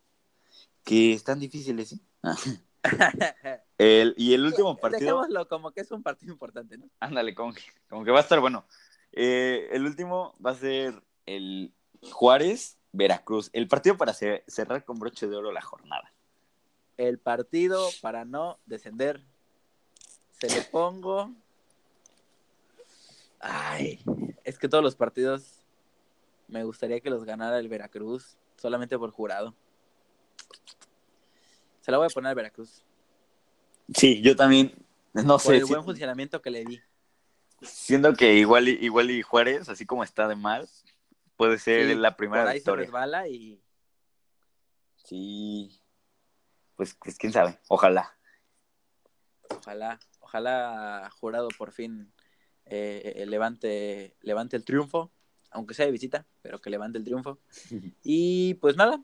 [0.83, 2.01] que están difíciles, ¿sí?
[2.23, 2.35] Ah.
[3.77, 4.99] El, y el último partido.
[5.21, 6.89] Dejémoslo como que es un partido importante, ¿no?
[6.99, 8.65] Ándale, como que, como que va a estar bueno.
[9.13, 11.71] Eh, el último va a ser el
[12.11, 13.49] Juárez-Veracruz.
[13.53, 16.11] El partido para ce- cerrar con broche de oro la jornada.
[16.99, 19.21] El partido para no descender.
[20.37, 21.31] Se le pongo.
[23.39, 24.01] Ay,
[24.43, 25.61] es que todos los partidos
[26.49, 29.55] me gustaría que los ganara el Veracruz, solamente por jurado.
[31.79, 32.83] Se la voy a poner al Veracruz.
[33.93, 34.73] Sí, yo también.
[35.13, 36.81] No Por sé, el si- buen funcionamiento que le di.
[37.61, 40.67] siendo que igual, y- igual y Juárez, así como está de mal,
[41.37, 42.85] puede ser Sí, la Por primera se victoria.
[42.85, 43.61] resbala y
[44.97, 45.78] Sí.
[46.79, 47.59] Pues, pues quién sabe.
[47.67, 48.15] Ojalá.
[49.49, 52.09] ojalá, ojalá jurado por fin
[52.63, 55.11] eh, levante, levante el triunfo,
[55.51, 57.37] aunque sea de visita, pero que levante el triunfo.
[58.01, 59.03] Y pues nada,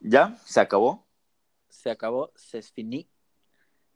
[0.00, 0.36] ¿Ya?
[0.44, 1.06] ¿Se acabó?
[1.68, 3.06] se acabó, se finí.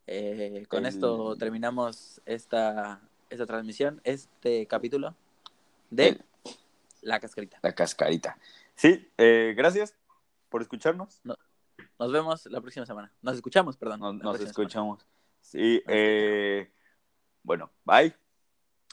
[0.05, 5.17] Eh, con El- esto terminamos esta, esta transmisión, este capítulo
[5.89, 6.25] de El-
[7.01, 7.59] La Cascarita.
[7.61, 8.37] La cascarita.
[8.73, 9.95] Sí, eh, gracias
[10.47, 11.19] por escucharnos.
[11.99, 13.11] Nos vemos la próxima semana.
[13.21, 14.19] Nos escuchamos, perdón.
[14.19, 15.05] Nos, escuchamos.
[15.41, 16.71] Sí, Nos eh,
[17.43, 18.13] bueno, bye.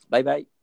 [0.09, 0.54] Bye bye.